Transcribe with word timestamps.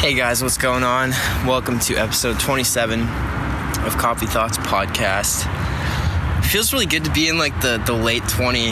Hey 0.00 0.14
guys, 0.14 0.42
what's 0.42 0.56
going 0.56 0.82
on? 0.82 1.10
Welcome 1.46 1.78
to 1.80 1.94
episode 1.94 2.40
27 2.40 3.00
of 3.00 3.98
Coffee 3.98 4.24
Thoughts 4.24 4.56
podcast. 4.56 5.44
Feels 6.42 6.72
really 6.72 6.86
good 6.86 7.04
to 7.04 7.10
be 7.10 7.28
in 7.28 7.36
like 7.36 7.60
the 7.60 7.82
the 7.84 7.92
late 7.92 8.26
20 8.26 8.68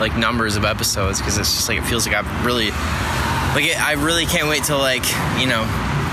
like 0.00 0.16
numbers 0.16 0.56
of 0.56 0.64
episodes 0.64 1.20
because 1.20 1.38
it's 1.38 1.54
just 1.54 1.68
like 1.68 1.78
it 1.78 1.84
feels 1.84 2.04
like 2.04 2.16
I've 2.16 2.44
really 2.44 2.70
like 3.54 3.64
it, 3.64 3.80
I 3.80 3.92
really 3.92 4.26
can't 4.26 4.48
wait 4.48 4.64
till 4.64 4.78
like 4.78 5.04
you 5.38 5.46
know 5.46 5.62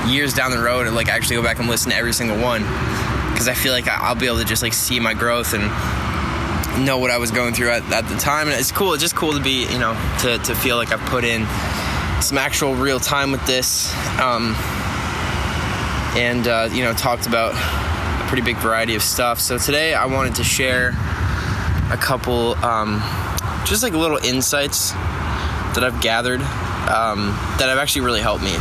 years 0.07 0.35
down 0.35 0.51
the 0.51 0.61
road 0.61 0.85
and 0.85 0.95
like 0.95 1.07
actually 1.07 1.37
go 1.37 1.43
back 1.43 1.57
and 1.57 1.67
listen 1.67 1.89
to 1.89 1.97
every 1.97 2.13
single 2.13 2.39
one 2.39 2.61
because 3.31 3.47
I 3.47 3.55
feel 3.55 3.73
like 3.73 3.87
I'll 3.87 4.13
be 4.13 4.27
able 4.27 4.37
to 4.37 4.45
just 4.45 4.61
like 4.61 4.73
see 4.73 4.99
my 4.99 5.15
growth 5.15 5.55
and 5.55 5.63
know 6.85 6.99
what 6.99 7.09
I 7.09 7.17
was 7.17 7.31
going 7.31 7.55
through 7.55 7.71
at, 7.71 7.91
at 7.91 8.07
the 8.07 8.17
time 8.17 8.49
and 8.49 8.59
it's 8.59 8.71
cool 8.71 8.93
it's 8.93 9.01
just 9.01 9.15
cool 9.15 9.33
to 9.33 9.41
be 9.41 9.65
you 9.65 9.79
know 9.79 9.95
to, 10.19 10.37
to 10.37 10.53
feel 10.53 10.77
like 10.77 10.91
I've 10.91 11.01
put 11.09 11.23
in 11.23 11.47
some 12.27 12.37
actual 12.37 12.75
real 12.75 12.99
time 12.99 13.31
with 13.31 13.45
this, 13.45 13.89
um, 14.19 14.53
and 16.17 16.45
uh, 16.45 16.67
you 16.73 16.83
know 16.83 16.91
talked 16.91 17.25
about 17.25 17.53
a 17.53 18.27
pretty 18.27 18.41
big 18.43 18.57
variety 18.57 18.95
of 18.95 19.01
stuff. 19.01 19.39
So 19.39 19.57
today 19.57 19.93
I 19.93 20.07
wanted 20.07 20.35
to 20.35 20.43
share 20.43 20.89
a 21.89 21.97
couple, 21.97 22.55
um, 22.65 23.01
just 23.65 23.81
like 23.81 23.93
little 23.93 24.17
insights 24.17 24.91
that 24.91 25.85
I've 25.85 26.01
gathered 26.01 26.41
um, 26.41 27.27
that 27.59 27.69
have 27.69 27.77
actually 27.77 28.01
really 28.01 28.19
helped 28.19 28.43
me. 28.43 28.55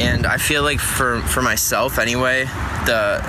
And 0.00 0.24
I 0.24 0.36
feel 0.36 0.62
like 0.62 0.78
for 0.78 1.20
for 1.22 1.42
myself 1.42 1.98
anyway, 1.98 2.44
the 2.86 3.20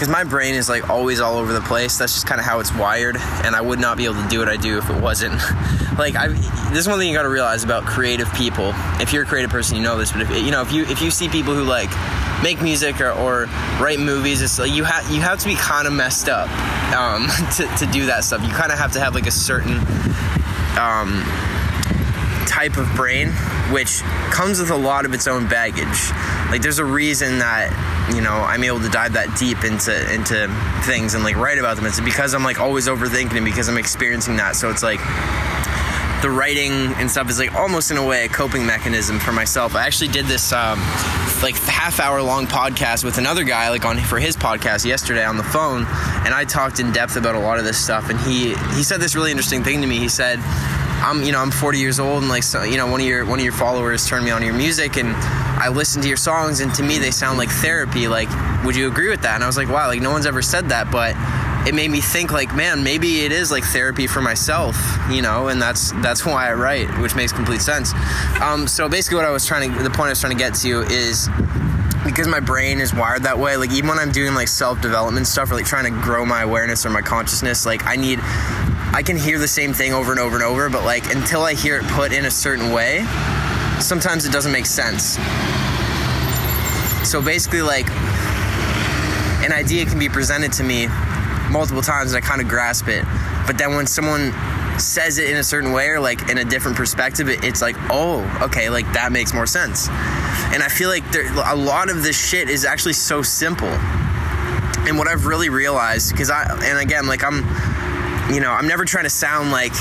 because 0.00 0.10
my 0.10 0.24
brain 0.24 0.54
is 0.54 0.66
like 0.66 0.88
always 0.88 1.20
all 1.20 1.36
over 1.36 1.52
the 1.52 1.60
place. 1.60 1.98
That's 1.98 2.14
just 2.14 2.26
kind 2.26 2.40
of 2.40 2.46
how 2.46 2.58
it's 2.60 2.74
wired, 2.74 3.18
and 3.18 3.54
I 3.54 3.60
would 3.60 3.78
not 3.78 3.98
be 3.98 4.06
able 4.06 4.14
to 4.14 4.28
do 4.28 4.38
what 4.38 4.48
I 4.48 4.56
do 4.56 4.78
if 4.78 4.88
it 4.88 4.98
wasn't. 4.98 5.34
like 5.98 6.16
I, 6.16 6.28
this 6.70 6.78
is 6.78 6.88
one 6.88 6.98
thing 6.98 7.08
you 7.08 7.14
got 7.14 7.24
to 7.24 7.28
realize 7.28 7.64
about 7.64 7.84
creative 7.84 8.32
people. 8.32 8.72
If 8.98 9.12
you're 9.12 9.24
a 9.24 9.26
creative 9.26 9.50
person, 9.50 9.76
you 9.76 9.82
know 9.82 9.98
this. 9.98 10.10
But 10.10 10.22
if 10.22 10.30
you 10.30 10.52
know 10.52 10.62
if 10.62 10.72
you 10.72 10.84
if 10.84 11.02
you 11.02 11.10
see 11.10 11.28
people 11.28 11.54
who 11.54 11.64
like 11.64 11.90
make 12.42 12.62
music 12.62 12.98
or, 13.02 13.10
or 13.10 13.44
write 13.78 14.00
movies, 14.00 14.40
it's 14.40 14.58
like 14.58 14.72
you 14.72 14.84
have 14.84 15.06
you 15.10 15.20
have 15.20 15.38
to 15.40 15.46
be 15.46 15.54
kind 15.56 15.86
of 15.86 15.92
messed 15.92 16.30
up 16.30 16.48
um, 16.94 17.28
to 17.56 17.66
to 17.84 17.92
do 17.92 18.06
that 18.06 18.24
stuff. 18.24 18.42
You 18.42 18.48
kind 18.48 18.72
of 18.72 18.78
have 18.78 18.92
to 18.92 19.00
have 19.00 19.14
like 19.14 19.26
a 19.26 19.30
certain 19.30 19.80
um, 20.80 21.22
type 22.48 22.78
of 22.78 22.90
brain, 22.96 23.28
which 23.70 24.00
comes 24.30 24.60
with 24.60 24.70
a 24.70 24.76
lot 24.76 25.04
of 25.04 25.12
its 25.12 25.26
own 25.26 25.46
baggage. 25.46 26.10
Like 26.50 26.62
there's 26.62 26.78
a 26.78 26.86
reason 26.86 27.40
that 27.40 27.70
you 28.14 28.20
know 28.20 28.34
I'm 28.34 28.64
able 28.64 28.80
to 28.80 28.88
dive 28.88 29.12
that 29.14 29.36
deep 29.38 29.64
into 29.64 29.92
into 30.12 30.48
things 30.84 31.14
and 31.14 31.24
like 31.24 31.36
write 31.36 31.58
about 31.58 31.76
them. 31.76 31.86
It's 31.86 32.00
because 32.00 32.34
I'm 32.34 32.44
like 32.44 32.60
always 32.60 32.88
overthinking 32.88 33.36
and 33.36 33.44
because 33.44 33.68
I'm 33.68 33.78
experiencing 33.78 34.36
that. 34.36 34.56
So 34.56 34.70
it's 34.70 34.82
like 34.82 35.00
the 36.22 36.30
writing 36.30 36.92
and 36.98 37.10
stuff 37.10 37.30
is 37.30 37.38
like 37.38 37.54
almost 37.54 37.90
in 37.90 37.96
a 37.96 38.04
way 38.04 38.26
a 38.26 38.28
coping 38.28 38.66
mechanism 38.66 39.18
for 39.18 39.32
myself. 39.32 39.74
I 39.74 39.86
actually 39.86 40.08
did 40.08 40.26
this 40.26 40.52
um, 40.52 40.78
like 41.42 41.56
half 41.56 41.98
hour 41.98 42.20
long 42.20 42.46
podcast 42.46 43.04
with 43.04 43.16
another 43.16 43.44
guy 43.44 43.70
like 43.70 43.84
on 43.86 43.98
for 43.98 44.18
his 44.18 44.36
podcast 44.36 44.84
yesterday 44.84 45.24
on 45.24 45.36
the 45.36 45.42
phone, 45.42 45.86
and 46.24 46.34
I 46.34 46.44
talked 46.44 46.78
in 46.78 46.92
depth 46.92 47.16
about 47.16 47.34
a 47.34 47.38
lot 47.40 47.58
of 47.58 47.64
this 47.64 47.82
stuff. 47.82 48.10
And 48.10 48.20
he 48.20 48.54
he 48.76 48.82
said 48.82 49.00
this 49.00 49.14
really 49.14 49.30
interesting 49.30 49.64
thing 49.64 49.80
to 49.80 49.86
me. 49.86 49.98
He 49.98 50.08
said. 50.08 50.40
I'm, 51.02 51.22
you 51.22 51.32
know, 51.32 51.40
I'm 51.40 51.50
40 51.50 51.78
years 51.78 51.98
old, 51.98 52.22
and 52.22 52.28
like, 52.28 52.42
so, 52.42 52.62
you 52.62 52.76
know, 52.76 52.86
one 52.86 53.00
of 53.00 53.06
your 53.06 53.24
one 53.24 53.38
of 53.38 53.44
your 53.44 53.54
followers 53.54 54.06
turned 54.06 54.24
me 54.24 54.30
on 54.30 54.40
to 54.40 54.46
your 54.46 54.54
music, 54.54 54.96
and 54.96 55.08
I 55.08 55.68
listened 55.68 56.02
to 56.02 56.08
your 56.08 56.16
songs, 56.16 56.60
and 56.60 56.74
to 56.74 56.82
me, 56.82 56.98
they 56.98 57.10
sound 57.10 57.38
like 57.38 57.50
therapy. 57.50 58.08
Like, 58.08 58.28
would 58.64 58.76
you 58.76 58.88
agree 58.88 59.08
with 59.08 59.22
that? 59.22 59.34
And 59.36 59.44
I 59.44 59.46
was 59.46 59.56
like, 59.56 59.68
wow, 59.68 59.88
like 59.88 60.00
no 60.00 60.10
one's 60.10 60.26
ever 60.26 60.42
said 60.42 60.68
that, 60.68 60.90
but 60.90 61.16
it 61.66 61.74
made 61.74 61.90
me 61.90 62.00
think 62.00 62.32
like 62.32 62.54
man 62.54 62.82
maybe 62.82 63.20
it 63.20 63.32
is 63.32 63.50
like 63.50 63.64
therapy 63.64 64.06
for 64.06 64.22
myself 64.22 64.76
you 65.10 65.20
know 65.20 65.48
and 65.48 65.60
that's 65.60 65.92
that's 66.00 66.24
why 66.24 66.48
i 66.48 66.54
write 66.54 66.88
which 67.00 67.14
makes 67.14 67.32
complete 67.32 67.60
sense 67.60 67.92
um, 68.40 68.66
so 68.66 68.88
basically 68.88 69.16
what 69.16 69.26
i 69.26 69.30
was 69.30 69.44
trying 69.44 69.70
to 69.70 69.82
the 69.82 69.90
point 69.90 70.06
i 70.06 70.08
was 70.08 70.20
trying 70.20 70.32
to 70.32 70.38
get 70.38 70.54
to 70.54 70.80
is 70.82 71.28
because 72.02 72.26
my 72.26 72.40
brain 72.40 72.80
is 72.80 72.94
wired 72.94 73.22
that 73.24 73.38
way 73.38 73.58
like 73.58 73.70
even 73.72 73.88
when 73.90 73.98
i'm 73.98 74.10
doing 74.10 74.34
like 74.34 74.48
self-development 74.48 75.26
stuff 75.26 75.50
or 75.50 75.54
like 75.54 75.66
trying 75.66 75.84
to 75.84 76.00
grow 76.00 76.24
my 76.24 76.42
awareness 76.42 76.86
or 76.86 76.90
my 76.90 77.02
consciousness 77.02 77.66
like 77.66 77.84
i 77.84 77.94
need 77.94 78.18
i 78.92 79.02
can 79.02 79.16
hear 79.16 79.38
the 79.38 79.48
same 79.48 79.72
thing 79.72 79.92
over 79.92 80.10
and 80.10 80.20
over 80.20 80.36
and 80.36 80.44
over 80.44 80.68
but 80.68 80.84
like 80.84 81.14
until 81.14 81.42
i 81.42 81.54
hear 81.54 81.78
it 81.78 81.84
put 81.88 82.12
in 82.12 82.24
a 82.26 82.30
certain 82.30 82.72
way 82.72 83.04
sometimes 83.80 84.24
it 84.24 84.32
doesn't 84.32 84.52
make 84.52 84.66
sense 84.66 85.18
so 87.08 87.20
basically 87.22 87.62
like 87.62 87.88
an 89.42 89.52
idea 89.52 89.86
can 89.86 89.98
be 89.98 90.08
presented 90.08 90.52
to 90.52 90.62
me 90.62 90.86
multiple 91.50 91.82
times 91.82 92.12
and 92.12 92.22
I 92.22 92.26
kind 92.26 92.40
of 92.40 92.48
grasp 92.48 92.88
it. 92.88 93.04
But 93.46 93.58
then 93.58 93.74
when 93.74 93.86
someone 93.86 94.32
says 94.78 95.18
it 95.18 95.28
in 95.28 95.36
a 95.36 95.42
certain 95.42 95.72
way 95.72 95.88
or 95.88 96.00
like 96.00 96.30
in 96.30 96.38
a 96.38 96.44
different 96.44 96.76
perspective, 96.76 97.28
it, 97.28 97.42
it's 97.44 97.60
like, 97.60 97.76
oh, 97.90 98.22
okay, 98.42 98.70
like 98.70 98.90
that 98.92 99.12
makes 99.12 99.34
more 99.34 99.46
sense. 99.46 99.88
And 100.52 100.62
I 100.62 100.68
feel 100.68 100.88
like 100.88 101.10
there, 101.10 101.26
a 101.46 101.56
lot 101.56 101.90
of 101.90 102.02
this 102.02 102.18
shit 102.18 102.48
is 102.48 102.64
actually 102.64 102.92
so 102.92 103.22
simple. 103.22 103.68
And 104.86 104.98
what 104.98 105.08
I've 105.08 105.26
really 105.26 105.48
realized, 105.48 106.12
because 106.12 106.30
I, 106.30 106.44
and 106.64 106.78
again, 106.78 107.06
like 107.06 107.24
I'm, 107.24 107.44
you 108.34 108.40
know, 108.40 108.52
I'm 108.52 108.68
never 108.68 108.84
trying 108.84 109.04
to 109.04 109.10
sound 109.10 109.50
like, 109.50 109.72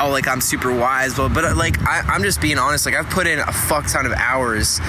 oh, 0.00 0.08
like 0.10 0.26
I'm 0.26 0.40
super 0.40 0.72
wise, 0.74 1.14
but, 1.14 1.34
but 1.34 1.56
like 1.56 1.80
I, 1.82 2.00
I'm 2.00 2.22
just 2.22 2.40
being 2.40 2.58
honest. 2.58 2.86
Like 2.86 2.94
I've 2.94 3.10
put 3.10 3.26
in 3.26 3.38
a 3.38 3.52
fuck 3.52 3.86
ton 3.86 4.06
of 4.06 4.12
hours 4.12 4.80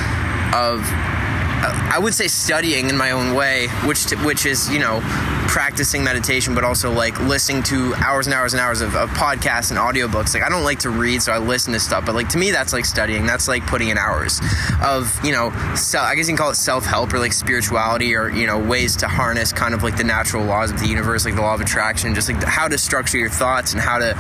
of 0.54 0.82
I 1.64 2.00
would 2.00 2.14
say 2.14 2.28
studying 2.28 2.90
in 2.90 2.98
my 2.98 3.12
own 3.12 3.36
way, 3.36 3.68
which 3.86 4.12
which 4.24 4.46
is 4.46 4.70
you 4.70 4.80
know 4.80 5.00
practicing 5.48 6.04
meditation, 6.04 6.56
but 6.56 6.64
also 6.64 6.92
like 6.92 7.20
listening 7.22 7.62
to 7.64 7.94
hours 7.96 8.26
and 8.26 8.34
hours 8.34 8.54
and 8.54 8.62
hours 8.62 8.82
of, 8.82 8.96
of 8.96 9.10
podcasts 9.12 9.70
and 9.70 9.80
audiobooks. 9.80 10.34
Like 10.34 10.44
I 10.44 10.50
don't 10.50 10.64
like 10.64 10.80
to 10.80 10.90
read, 10.90 11.22
so 11.22 11.32
I 11.32 11.38
listen 11.38 11.74
to 11.74 11.80
stuff. 11.80 12.06
But 12.06 12.16
like 12.16 12.30
to 12.30 12.38
me, 12.38 12.52
that's 12.52 12.74
like 12.74 12.86
studying. 12.86 13.26
That's 13.26 13.48
like 13.48 13.66
putting 13.68 13.90
in 13.90 13.98
hours 13.98 14.42
of 14.82 15.18
you 15.24 15.32
know, 15.32 15.52
so, 15.76 16.00
I 16.00 16.16
guess 16.16 16.28
you 16.28 16.32
can 16.32 16.38
call 16.38 16.52
it 16.52 16.56
self 16.56 16.86
help 16.86 17.14
or 17.14 17.20
like 17.20 17.34
spirituality 17.34 18.16
or 18.16 18.30
you 18.30 18.48
know 18.48 18.58
ways 18.58 18.96
to 18.98 19.08
harness 19.08 19.54
kind 19.54 19.74
of 19.74 19.84
like 19.84 19.98
the 19.98 20.04
natural 20.04 20.46
laws 20.46 20.72
of 20.72 20.80
the 20.80 20.88
universe, 20.88 21.26
like 21.26 21.36
the 21.36 21.42
law 21.42 21.54
of 21.54 21.62
attraction, 21.62 22.16
just 22.16 22.30
like 22.30 22.42
how 22.44 22.68
to 22.68 22.78
structure 22.78 23.18
your 23.18 23.30
thoughts 23.30 23.74
and 23.74 23.82
how 23.82 24.00
to 24.00 24.16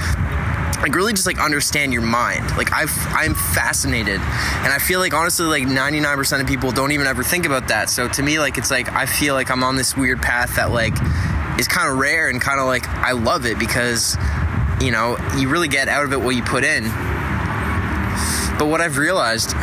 like 0.81 0.95
really 0.95 1.13
just 1.13 1.27
like 1.27 1.39
understand 1.39 1.93
your 1.93 2.01
mind. 2.01 2.45
Like 2.57 2.71
i 2.71 2.81
i'm 3.11 3.35
fascinated. 3.35 4.19
And 4.19 4.73
i 4.73 4.79
feel 4.79 4.99
like 4.99 5.13
honestly 5.13 5.45
like 5.45 5.63
99% 5.63 6.41
of 6.41 6.47
people 6.47 6.71
don't 6.71 6.91
even 6.91 7.07
ever 7.07 7.23
think 7.23 7.45
about 7.45 7.67
that. 7.67 7.89
So 7.89 8.07
to 8.09 8.23
me 8.23 8.39
like 8.39 8.57
it's 8.57 8.71
like 8.71 8.91
i 8.91 9.05
feel 9.05 9.33
like 9.33 9.51
i'm 9.51 9.63
on 9.63 9.75
this 9.75 9.95
weird 9.95 10.21
path 10.21 10.55
that 10.55 10.71
like 10.71 10.93
is 11.59 11.67
kind 11.67 11.89
of 11.89 11.97
rare 11.97 12.29
and 12.29 12.41
kind 12.41 12.59
of 12.59 12.65
like 12.65 12.87
i 12.89 13.11
love 13.11 13.45
it 13.45 13.59
because 13.59 14.17
you 14.81 14.91
know 14.91 15.17
you 15.37 15.49
really 15.49 15.67
get 15.67 15.87
out 15.87 16.03
of 16.05 16.13
it 16.13 16.21
what 16.21 16.35
you 16.35 16.43
put 16.43 16.63
in. 16.63 16.83
But 18.57 18.67
what 18.67 18.81
i've 18.81 18.97
realized 18.97 19.55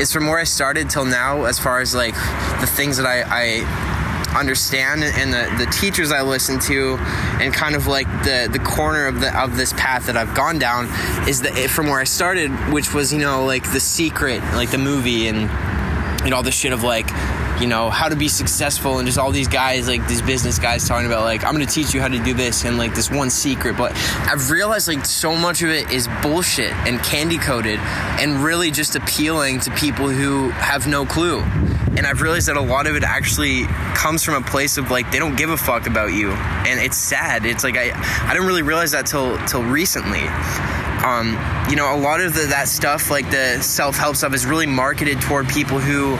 is 0.00 0.12
from 0.12 0.26
where 0.26 0.38
i 0.38 0.44
started 0.44 0.90
till 0.90 1.04
now 1.04 1.44
as 1.44 1.58
far 1.58 1.80
as 1.80 1.94
like 1.94 2.14
the 2.60 2.66
things 2.66 2.96
that 2.96 3.06
i 3.06 3.22
i 3.22 3.87
understand 4.36 5.02
and 5.02 5.32
the, 5.32 5.64
the 5.64 5.70
teachers 5.70 6.12
I 6.12 6.22
listen 6.22 6.58
to 6.60 6.96
and 7.40 7.52
kind 7.52 7.74
of 7.74 7.86
like 7.86 8.06
the 8.24 8.48
the 8.52 8.58
corner 8.58 9.06
of 9.06 9.20
the 9.20 9.36
of 9.38 9.56
this 9.56 9.72
path 9.72 10.06
that 10.06 10.16
I've 10.16 10.34
gone 10.34 10.58
down 10.58 10.86
is 11.28 11.40
that 11.42 11.56
from 11.70 11.86
where 11.86 11.98
I 11.98 12.04
started 12.04 12.50
which 12.72 12.92
was 12.92 13.12
you 13.12 13.18
know 13.18 13.44
like 13.44 13.72
the 13.72 13.80
secret 13.80 14.42
like 14.54 14.70
the 14.70 14.78
movie 14.78 15.28
and 15.28 15.48
know 16.30 16.36
all 16.36 16.42
the 16.42 16.52
shit 16.52 16.72
of 16.72 16.82
like 16.82 17.08
you 17.60 17.66
know 17.66 17.90
how 17.90 18.08
to 18.08 18.16
be 18.16 18.28
successful 18.28 18.98
and 18.98 19.06
just 19.06 19.18
all 19.18 19.32
these 19.32 19.48
guys 19.48 19.88
like 19.88 20.06
these 20.06 20.22
business 20.22 20.58
guys 20.58 20.86
talking 20.86 21.06
about 21.06 21.24
like 21.24 21.44
i'm 21.44 21.52
gonna 21.52 21.66
teach 21.66 21.92
you 21.92 22.00
how 22.00 22.06
to 22.06 22.18
do 22.22 22.32
this 22.32 22.64
and 22.64 22.78
like 22.78 22.94
this 22.94 23.10
one 23.10 23.30
secret. 23.30 23.76
But 23.76 23.92
i've 24.28 24.50
realized 24.50 24.88
like 24.88 25.04
so 25.04 25.34
much 25.34 25.62
of 25.62 25.70
it 25.70 25.90
is 25.90 26.08
bullshit 26.22 26.72
and 26.86 27.02
candy 27.02 27.38
coated 27.38 27.80
and 28.20 28.42
really 28.42 28.70
just 28.70 28.94
appealing 28.96 29.60
to 29.60 29.70
people 29.72 30.08
who 30.08 30.50
have 30.50 30.86
no 30.86 31.04
clue. 31.04 31.40
And 31.40 32.06
i've 32.06 32.22
realized 32.22 32.48
that 32.48 32.56
a 32.56 32.60
lot 32.60 32.86
of 32.86 32.94
it 32.94 33.02
actually 33.02 33.64
comes 33.94 34.22
from 34.22 34.34
a 34.34 34.46
place 34.46 34.78
of 34.78 34.90
like 34.90 35.10
they 35.10 35.18
don't 35.18 35.36
give 35.36 35.50
a 35.50 35.56
fuck 35.56 35.86
about 35.86 36.12
you. 36.12 36.30
And 36.30 36.80
it's 36.80 36.96
sad. 36.96 37.44
It's 37.44 37.64
like 37.64 37.76
i 37.76 37.90
i 38.28 38.32
didn't 38.32 38.46
really 38.46 38.62
realize 38.62 38.92
that 38.92 39.06
till 39.06 39.36
till 39.46 39.64
recently. 39.64 40.22
Um, 41.04 41.38
you 41.70 41.76
know, 41.76 41.94
a 41.94 41.96
lot 41.96 42.20
of 42.20 42.34
the, 42.34 42.46
that 42.46 42.66
stuff, 42.66 43.08
like 43.08 43.30
the 43.30 43.62
self 43.62 43.96
help 43.96 44.16
stuff, 44.16 44.34
is 44.34 44.44
really 44.44 44.66
marketed 44.66 45.20
toward 45.20 45.48
people 45.48 45.78
who 45.78 46.16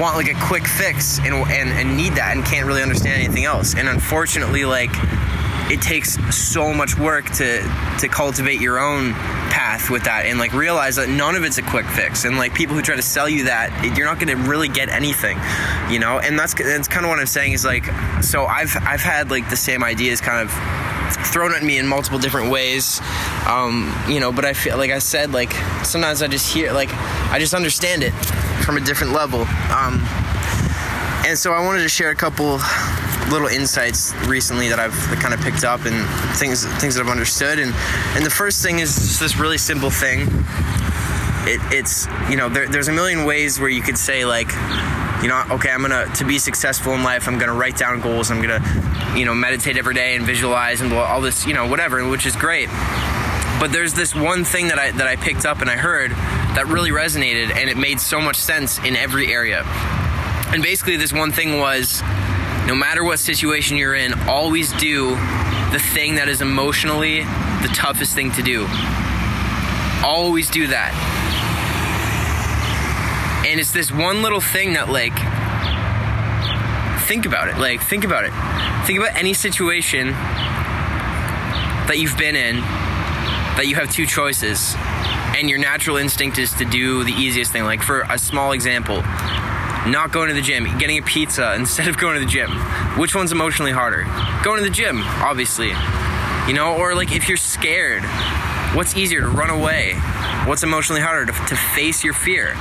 want 0.00 0.16
like 0.16 0.28
a 0.28 0.46
quick 0.46 0.66
fix 0.66 1.18
and, 1.18 1.34
and, 1.34 1.70
and 1.70 1.96
need 1.96 2.14
that 2.14 2.36
and 2.36 2.44
can't 2.44 2.66
really 2.66 2.82
understand 2.82 3.22
anything 3.22 3.44
else. 3.44 3.74
And 3.74 3.88
unfortunately, 3.88 4.64
like 4.64 4.90
it 5.68 5.82
takes 5.82 6.14
so 6.34 6.72
much 6.72 6.96
work 6.96 7.26
to 7.30 7.60
to 8.00 8.08
cultivate 8.08 8.60
your 8.60 8.78
own 8.78 9.12
path 9.50 9.90
with 9.90 10.04
that 10.04 10.26
and 10.26 10.38
like 10.38 10.52
realize 10.52 10.96
that 10.96 11.08
none 11.08 11.34
of 11.34 11.44
it's 11.44 11.58
a 11.58 11.62
quick 11.62 11.86
fix. 11.86 12.24
And 12.24 12.36
like 12.36 12.54
people 12.54 12.76
who 12.76 12.82
try 12.82 12.96
to 12.96 13.02
sell 13.02 13.28
you 13.28 13.44
that 13.44 13.96
you're 13.96 14.06
not 14.06 14.18
going 14.18 14.36
to 14.36 14.48
really 14.48 14.68
get 14.68 14.88
anything 14.88 15.38
you 15.90 15.98
know? 15.98 16.18
And 16.18 16.38
that's 16.38 16.54
that's 16.54 16.88
kind 16.88 17.04
of 17.04 17.10
what 17.10 17.18
i'm 17.18 17.26
saying 17.26 17.52
is 17.52 17.64
like 17.64 17.84
so 18.22 18.46
i've 18.46 18.76
i've 18.82 19.00
had 19.00 19.30
like 19.30 19.48
the 19.50 19.56
same 19.56 19.84
ideas 19.84 20.20
kind 20.20 20.40
of 20.40 20.52
thrown 21.26 21.54
at 21.54 21.62
me 21.62 21.78
in 21.78 21.86
multiple 21.86 22.18
different 22.18 22.50
ways 22.50 23.00
um, 23.46 23.94
you 24.08 24.18
know 24.18 24.32
but 24.32 24.44
i 24.44 24.52
feel 24.52 24.76
like 24.76 24.90
i 24.90 24.98
said 24.98 25.32
like 25.32 25.52
sometimes 25.84 26.22
i 26.22 26.26
just 26.26 26.52
hear 26.52 26.72
like 26.72 26.92
i 27.30 27.38
just 27.38 27.54
understand 27.54 28.02
it 28.02 28.12
from 28.64 28.76
a 28.76 28.80
different 28.80 29.12
level. 29.12 29.40
Um, 29.70 30.00
and 31.26 31.36
so 31.36 31.52
I 31.52 31.64
wanted 31.64 31.82
to 31.82 31.88
share 31.88 32.10
a 32.10 32.14
couple 32.14 32.58
little 33.30 33.48
insights 33.48 34.14
recently 34.26 34.68
that 34.68 34.78
I've 34.78 34.94
kind 35.20 35.34
of 35.34 35.40
picked 35.40 35.64
up 35.64 35.84
and 35.84 36.06
things 36.36 36.64
things 36.80 36.94
that 36.94 37.02
I've 37.02 37.10
understood. 37.10 37.58
And 37.58 37.74
and 38.14 38.24
the 38.24 38.30
first 38.30 38.62
thing 38.62 38.78
is 38.78 39.18
this 39.18 39.36
really 39.36 39.58
simple 39.58 39.90
thing 39.90 40.28
it, 41.46 41.60
it's 41.72 42.06
you 42.28 42.36
know 42.36 42.48
there, 42.48 42.68
there's 42.68 42.88
a 42.88 42.92
million 42.92 43.24
ways 43.24 43.58
where 43.58 43.68
you 43.68 43.80
could 43.80 43.96
say 43.96 44.24
like 44.24 44.50
you 45.22 45.28
know 45.28 45.42
okay 45.50 45.70
i'm 45.70 45.80
gonna 45.80 46.06
to 46.14 46.24
be 46.24 46.38
successful 46.38 46.92
in 46.94 47.02
life 47.02 47.28
i'm 47.28 47.38
gonna 47.38 47.54
write 47.54 47.76
down 47.76 48.00
goals 48.00 48.30
i'm 48.30 48.42
gonna 48.42 48.60
you 49.16 49.24
know 49.24 49.34
meditate 49.34 49.78
every 49.78 49.94
day 49.94 50.16
and 50.16 50.26
visualize 50.26 50.80
and 50.80 50.92
all 50.92 51.20
this 51.20 51.46
you 51.46 51.54
know 51.54 51.68
whatever 51.68 52.06
which 52.08 52.26
is 52.26 52.34
great 52.36 52.68
but 53.58 53.68
there's 53.70 53.94
this 53.94 54.14
one 54.14 54.44
thing 54.44 54.68
that 54.68 54.78
i 54.78 54.90
that 54.92 55.06
i 55.06 55.16
picked 55.16 55.46
up 55.46 55.60
and 55.60 55.70
i 55.70 55.76
heard 55.76 56.10
that 56.56 56.66
really 56.68 56.90
resonated 56.90 57.54
and 57.54 57.68
it 57.68 57.76
made 57.76 58.00
so 58.00 58.18
much 58.18 58.36
sense 58.36 58.78
in 58.78 58.96
every 58.96 59.30
area. 59.30 59.62
And 60.48 60.62
basically 60.62 60.96
this 60.96 61.12
one 61.12 61.30
thing 61.30 61.58
was 61.58 62.00
no 62.66 62.74
matter 62.74 63.04
what 63.04 63.18
situation 63.18 63.76
you're 63.76 63.94
in 63.94 64.14
always 64.20 64.72
do 64.72 65.10
the 65.70 65.78
thing 65.92 66.14
that 66.14 66.28
is 66.30 66.40
emotionally 66.40 67.20
the 67.60 67.70
toughest 67.74 68.14
thing 68.14 68.32
to 68.32 68.42
do. 68.42 68.66
Always 70.02 70.48
do 70.48 70.66
that. 70.68 70.94
And 73.46 73.60
it's 73.60 73.72
this 73.72 73.92
one 73.92 74.22
little 74.22 74.40
thing 74.40 74.72
that 74.72 74.88
like 74.88 75.12
think 77.06 77.26
about 77.26 77.48
it. 77.48 77.58
Like 77.58 77.82
think 77.82 78.04
about 78.04 78.24
it. 78.24 78.32
Think 78.86 78.98
about 78.98 79.14
any 79.14 79.34
situation 79.34 80.12
that 81.86 81.98
you've 81.98 82.16
been 82.16 82.34
in 82.34 82.56
that 83.56 83.66
you 83.66 83.74
have 83.74 83.92
two 83.92 84.06
choices 84.06 84.74
and 85.36 85.50
your 85.50 85.58
natural 85.58 85.98
instinct 85.98 86.38
is 86.38 86.50
to 86.54 86.64
do 86.64 87.04
the 87.04 87.12
easiest 87.12 87.52
thing. 87.52 87.64
Like 87.64 87.82
for 87.82 88.02
a 88.08 88.18
small 88.18 88.52
example 88.52 89.02
not 89.86 90.10
going 90.10 90.28
to 90.28 90.34
the 90.34 90.40
gym 90.40 90.64
getting 90.78 90.98
a 90.98 91.02
pizza 91.02 91.54
instead 91.58 91.88
of 91.88 91.98
going 91.98 92.14
to 92.14 92.20
the 92.20 92.30
gym. 92.30 92.50
Which 92.98 93.14
one's 93.14 93.32
emotionally 93.32 93.72
harder? 93.72 94.04
Going 94.42 94.58
to 94.58 94.64
the 94.64 94.74
gym 94.74 95.02
obviously. 95.02 95.72
You 96.48 96.54
know 96.54 96.76
or 96.76 96.94
like 96.94 97.12
if 97.14 97.28
you're 97.28 97.36
scared 97.36 98.02
what's 98.74 98.96
easier 98.96 99.20
to 99.20 99.28
run 99.28 99.50
away? 99.50 99.94
What's 100.46 100.62
emotionally 100.62 101.02
harder 101.02 101.30
to, 101.30 101.38
to 101.48 101.56
face 101.56 102.02
your 102.02 102.14
fear? 102.14 102.56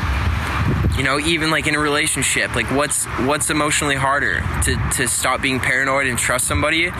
You 0.97 1.03
know 1.03 1.19
even 1.19 1.51
like 1.51 1.67
in 1.67 1.75
a 1.75 1.79
relationship 1.79 2.55
like 2.55 2.69
what's 2.71 3.05
what's 3.25 3.49
emotionally 3.49 3.95
harder 3.95 4.41
to 4.63 4.89
to 4.97 5.07
stop 5.07 5.41
being 5.41 5.59
paranoid 5.59 6.07
and 6.07 6.17
trust 6.17 6.47
somebody 6.47 6.91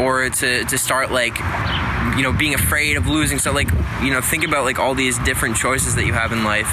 or 0.00 0.28
to 0.30 0.64
to 0.64 0.78
start 0.78 1.12
like 1.12 1.38
you 2.16 2.22
know 2.22 2.32
being 2.32 2.54
afraid 2.54 2.96
of 2.96 3.06
losing. 3.06 3.38
So 3.38 3.52
like 3.52 3.70
you 4.02 4.10
know 4.10 4.20
think 4.20 4.44
about 4.44 4.64
like 4.64 4.78
all 4.78 4.94
these 4.94 5.18
different 5.20 5.56
choices 5.56 5.94
that 5.96 6.06
you 6.06 6.12
have 6.12 6.32
in 6.32 6.44
life. 6.44 6.70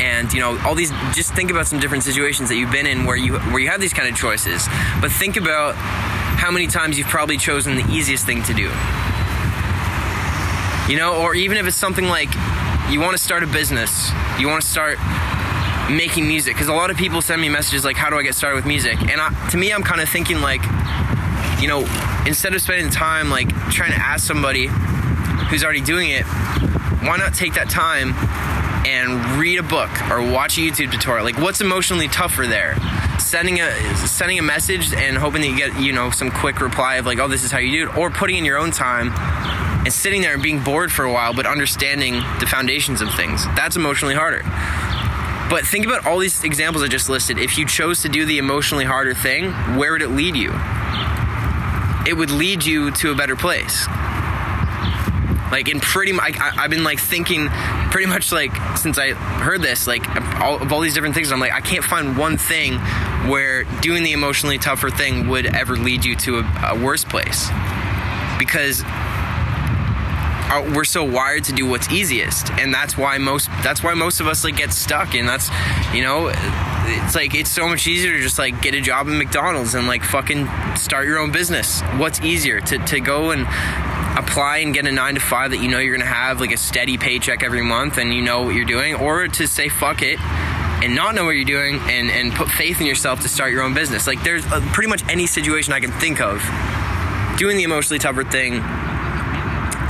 And 0.00 0.32
you 0.32 0.40
know 0.40 0.58
all 0.64 0.74
these 0.74 0.90
just 1.12 1.34
think 1.34 1.50
about 1.50 1.66
some 1.66 1.80
different 1.80 2.04
situations 2.04 2.48
that 2.50 2.56
you've 2.56 2.70
been 2.70 2.86
in 2.86 3.04
where 3.04 3.16
you 3.16 3.38
where 3.38 3.58
you 3.58 3.68
have 3.68 3.80
these 3.80 3.92
kind 3.92 4.08
of 4.08 4.16
choices. 4.16 4.66
But 5.00 5.10
think 5.10 5.36
about 5.36 5.74
how 5.74 6.50
many 6.50 6.66
times 6.66 6.98
you've 6.98 7.08
probably 7.08 7.36
chosen 7.36 7.76
the 7.76 7.86
easiest 7.90 8.24
thing 8.24 8.42
to 8.44 8.54
do. 8.54 8.70
You 10.90 10.98
know 10.98 11.20
or 11.20 11.34
even 11.34 11.56
if 11.58 11.66
it's 11.66 11.76
something 11.76 12.06
like 12.06 12.32
you 12.90 13.00
want 13.00 13.12
to 13.16 13.22
start 13.22 13.42
a 13.42 13.46
business, 13.46 14.10
you 14.38 14.48
want 14.48 14.62
to 14.62 14.68
start 14.68 14.98
making 15.90 16.28
music, 16.28 16.54
because 16.54 16.68
a 16.68 16.72
lot 16.72 16.90
of 16.90 16.96
people 16.96 17.20
send 17.20 17.40
me 17.40 17.48
messages 17.48 17.84
like, 17.84 17.96
"How 17.96 18.10
do 18.10 18.16
I 18.16 18.22
get 18.22 18.34
started 18.34 18.56
with 18.56 18.66
music?" 18.66 19.00
And 19.00 19.20
I, 19.20 19.30
to 19.50 19.56
me, 19.56 19.72
I'm 19.72 19.82
kind 19.82 20.00
of 20.00 20.08
thinking 20.08 20.40
like, 20.40 20.62
you 21.60 21.68
know, 21.68 21.80
instead 22.26 22.54
of 22.54 22.62
spending 22.62 22.90
time 22.90 23.30
like 23.30 23.48
trying 23.70 23.92
to 23.92 23.98
ask 23.98 24.26
somebody 24.26 24.68
who's 25.48 25.64
already 25.64 25.80
doing 25.80 26.10
it, 26.10 26.24
why 27.02 27.16
not 27.16 27.34
take 27.34 27.54
that 27.54 27.70
time 27.70 28.12
and 28.86 29.38
read 29.40 29.58
a 29.58 29.62
book 29.62 29.90
or 30.10 30.22
watch 30.22 30.58
a 30.58 30.60
YouTube 30.60 30.92
tutorial? 30.92 31.24
Like, 31.24 31.38
what's 31.38 31.60
emotionally 31.60 32.08
tougher 32.08 32.46
there? 32.46 32.76
Sending 33.18 33.60
a 33.60 33.96
sending 33.96 34.38
a 34.38 34.42
message 34.42 34.92
and 34.94 35.16
hoping 35.16 35.42
that 35.42 35.48
you 35.48 35.56
get 35.56 35.80
you 35.80 35.92
know 35.92 36.10
some 36.10 36.30
quick 36.30 36.60
reply 36.60 36.96
of 36.96 37.06
like, 37.06 37.18
"Oh, 37.18 37.28
this 37.28 37.44
is 37.44 37.50
how 37.50 37.58
you 37.58 37.84
do 37.84 37.90
it," 37.90 37.98
or 37.98 38.10
putting 38.10 38.36
in 38.36 38.44
your 38.44 38.56
own 38.56 38.70
time 38.70 39.12
and 39.84 39.92
sitting 39.92 40.22
there 40.22 40.34
and 40.34 40.42
being 40.42 40.62
bored 40.62 40.90
for 40.90 41.04
a 41.04 41.12
while, 41.12 41.34
but 41.34 41.46
understanding 41.46 42.14
the 42.40 42.46
foundations 42.46 43.00
of 43.00 43.12
things. 43.14 43.44
That's 43.56 43.76
emotionally 43.76 44.14
harder. 44.14 44.42
But 45.50 45.66
think 45.66 45.86
about 45.86 46.06
all 46.06 46.18
these 46.18 46.44
examples 46.44 46.84
I 46.84 46.88
just 46.88 47.08
listed. 47.08 47.38
If 47.38 47.56
you 47.58 47.66
chose 47.66 48.02
to 48.02 48.08
do 48.08 48.24
the 48.24 48.38
emotionally 48.38 48.84
harder 48.84 49.14
thing, 49.14 49.50
where 49.76 49.92
would 49.92 50.02
it 50.02 50.10
lead 50.10 50.36
you? 50.36 50.52
It 52.08 52.16
would 52.16 52.30
lead 52.30 52.64
you 52.64 52.90
to 52.90 53.10
a 53.10 53.14
better 53.14 53.36
place. 53.36 53.86
Like 55.52 55.68
in 55.68 55.78
pretty 55.80 56.18
I, 56.18 56.30
have 56.32 56.70
been 56.70 56.84
like 56.84 56.98
thinking 56.98 57.48
pretty 57.90 58.06
much 58.06 58.32
like 58.32 58.54
since 58.78 58.98
I 58.98 59.10
heard 59.10 59.60
this, 59.60 59.86
like 59.86 60.08
all, 60.40 60.62
of 60.62 60.72
all 60.72 60.80
these 60.80 60.94
different 60.94 61.14
things. 61.14 61.30
I'm 61.30 61.38
like, 61.38 61.52
I 61.52 61.60
can't 61.60 61.84
find 61.84 62.16
one 62.16 62.38
thing 62.38 62.78
where 63.28 63.64
doing 63.82 64.04
the 64.04 64.12
emotionally 64.12 64.56
tougher 64.56 64.88
thing 64.88 65.28
would 65.28 65.54
ever 65.54 65.76
lead 65.76 66.04
you 66.04 66.16
to 66.16 66.38
a, 66.38 66.72
a 66.72 66.82
worse 66.82 67.04
place. 67.04 67.50
Because 68.38 68.82
are, 70.48 70.62
we're 70.74 70.84
so 70.84 71.04
wired 71.04 71.44
to 71.44 71.52
do 71.52 71.66
what's 71.66 71.90
easiest, 71.90 72.50
and 72.52 72.72
that's 72.72 72.96
why 72.96 73.18
most 73.18 73.50
that's 73.62 73.82
why 73.82 73.92
most 73.92 74.20
of 74.20 74.26
us 74.26 74.44
like 74.44 74.56
get 74.56 74.72
stuck, 74.72 75.14
and 75.14 75.28
that's 75.28 75.50
you 75.92 76.02
know 76.02 76.28
it's 76.88 77.14
like 77.14 77.34
it's 77.34 77.50
so 77.50 77.68
much 77.68 77.86
easier 77.86 78.12
to 78.12 78.20
just 78.20 78.38
like 78.38 78.60
get 78.62 78.74
a 78.74 78.80
job 78.80 79.06
at 79.08 79.12
McDonald's 79.12 79.74
and 79.74 79.86
like 79.86 80.02
fucking 80.02 80.48
start 80.76 81.06
your 81.06 81.18
own 81.18 81.32
business. 81.32 81.80
What's 81.96 82.20
easier 82.20 82.60
to 82.60 82.78
to 82.78 83.00
go 83.00 83.30
and 83.30 83.42
apply 84.18 84.58
and 84.58 84.74
get 84.74 84.86
a 84.86 84.92
nine 84.92 85.14
to 85.14 85.20
five 85.20 85.52
that 85.52 85.58
you 85.58 85.68
know 85.68 85.78
you're 85.78 85.96
gonna 85.96 86.08
have 86.08 86.40
like 86.40 86.52
a 86.52 86.56
steady 86.56 86.98
paycheck 86.98 87.42
every 87.42 87.62
month 87.62 87.98
and 87.98 88.12
you 88.12 88.22
know 88.22 88.42
what 88.42 88.54
you're 88.54 88.64
doing, 88.64 88.94
or 88.94 89.28
to 89.28 89.46
say 89.46 89.68
fuck 89.68 90.02
it 90.02 90.18
and 90.82 90.94
not 90.94 91.14
know 91.14 91.24
what 91.24 91.34
you're 91.34 91.44
doing 91.44 91.80
and, 91.88 92.08
and 92.10 92.32
put 92.32 92.48
faith 92.48 92.80
in 92.80 92.86
yourself 92.86 93.20
to 93.20 93.28
start 93.28 93.52
your 93.52 93.62
own 93.62 93.74
business. 93.74 94.06
Like 94.06 94.22
there's 94.22 94.46
uh, 94.46 94.60
pretty 94.72 94.88
much 94.88 95.02
any 95.08 95.26
situation 95.26 95.72
I 95.72 95.80
can 95.80 95.90
think 95.92 96.20
of. 96.20 96.40
Doing 97.36 97.56
the 97.56 97.64
emotionally 97.64 97.98
tougher 97.98 98.24
thing 98.24 98.62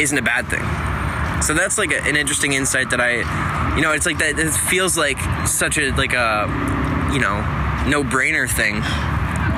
isn't 0.00 0.16
a 0.16 0.22
bad 0.22 0.48
thing. 0.48 0.62
So 1.42 1.54
that's 1.54 1.78
like 1.78 1.92
a, 1.92 2.02
an 2.02 2.16
interesting 2.16 2.54
insight 2.54 2.90
that 2.90 3.00
I, 3.00 3.76
you 3.76 3.82
know, 3.82 3.92
it's 3.92 4.06
like 4.06 4.18
that. 4.18 4.38
It 4.38 4.50
feels 4.50 4.96
like 4.96 5.18
such 5.46 5.78
a 5.78 5.92
like 5.92 6.14
a, 6.14 6.46
you 7.12 7.18
know, 7.18 7.40
no 7.88 8.04
brainer 8.04 8.48
thing, 8.48 8.80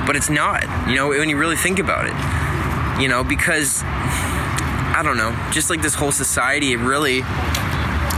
but 0.07 0.17
it's 0.17 0.31
not. 0.31 0.63
You 0.89 0.97
know, 0.97 1.09
when 1.09 1.29
you 1.29 1.37
really 1.37 1.57
think 1.57 1.79
about 1.79 2.07
it, 2.07 3.03
you 3.03 3.09
know, 3.09 3.25
because 3.25 3.83
I 3.85 5.03
don't 5.05 5.17
know, 5.17 5.35
just 5.53 5.71
like 5.71 5.83
this 5.83 5.95
whole 5.95 6.13
society, 6.13 6.73
it 6.73 6.79
really 6.79 7.19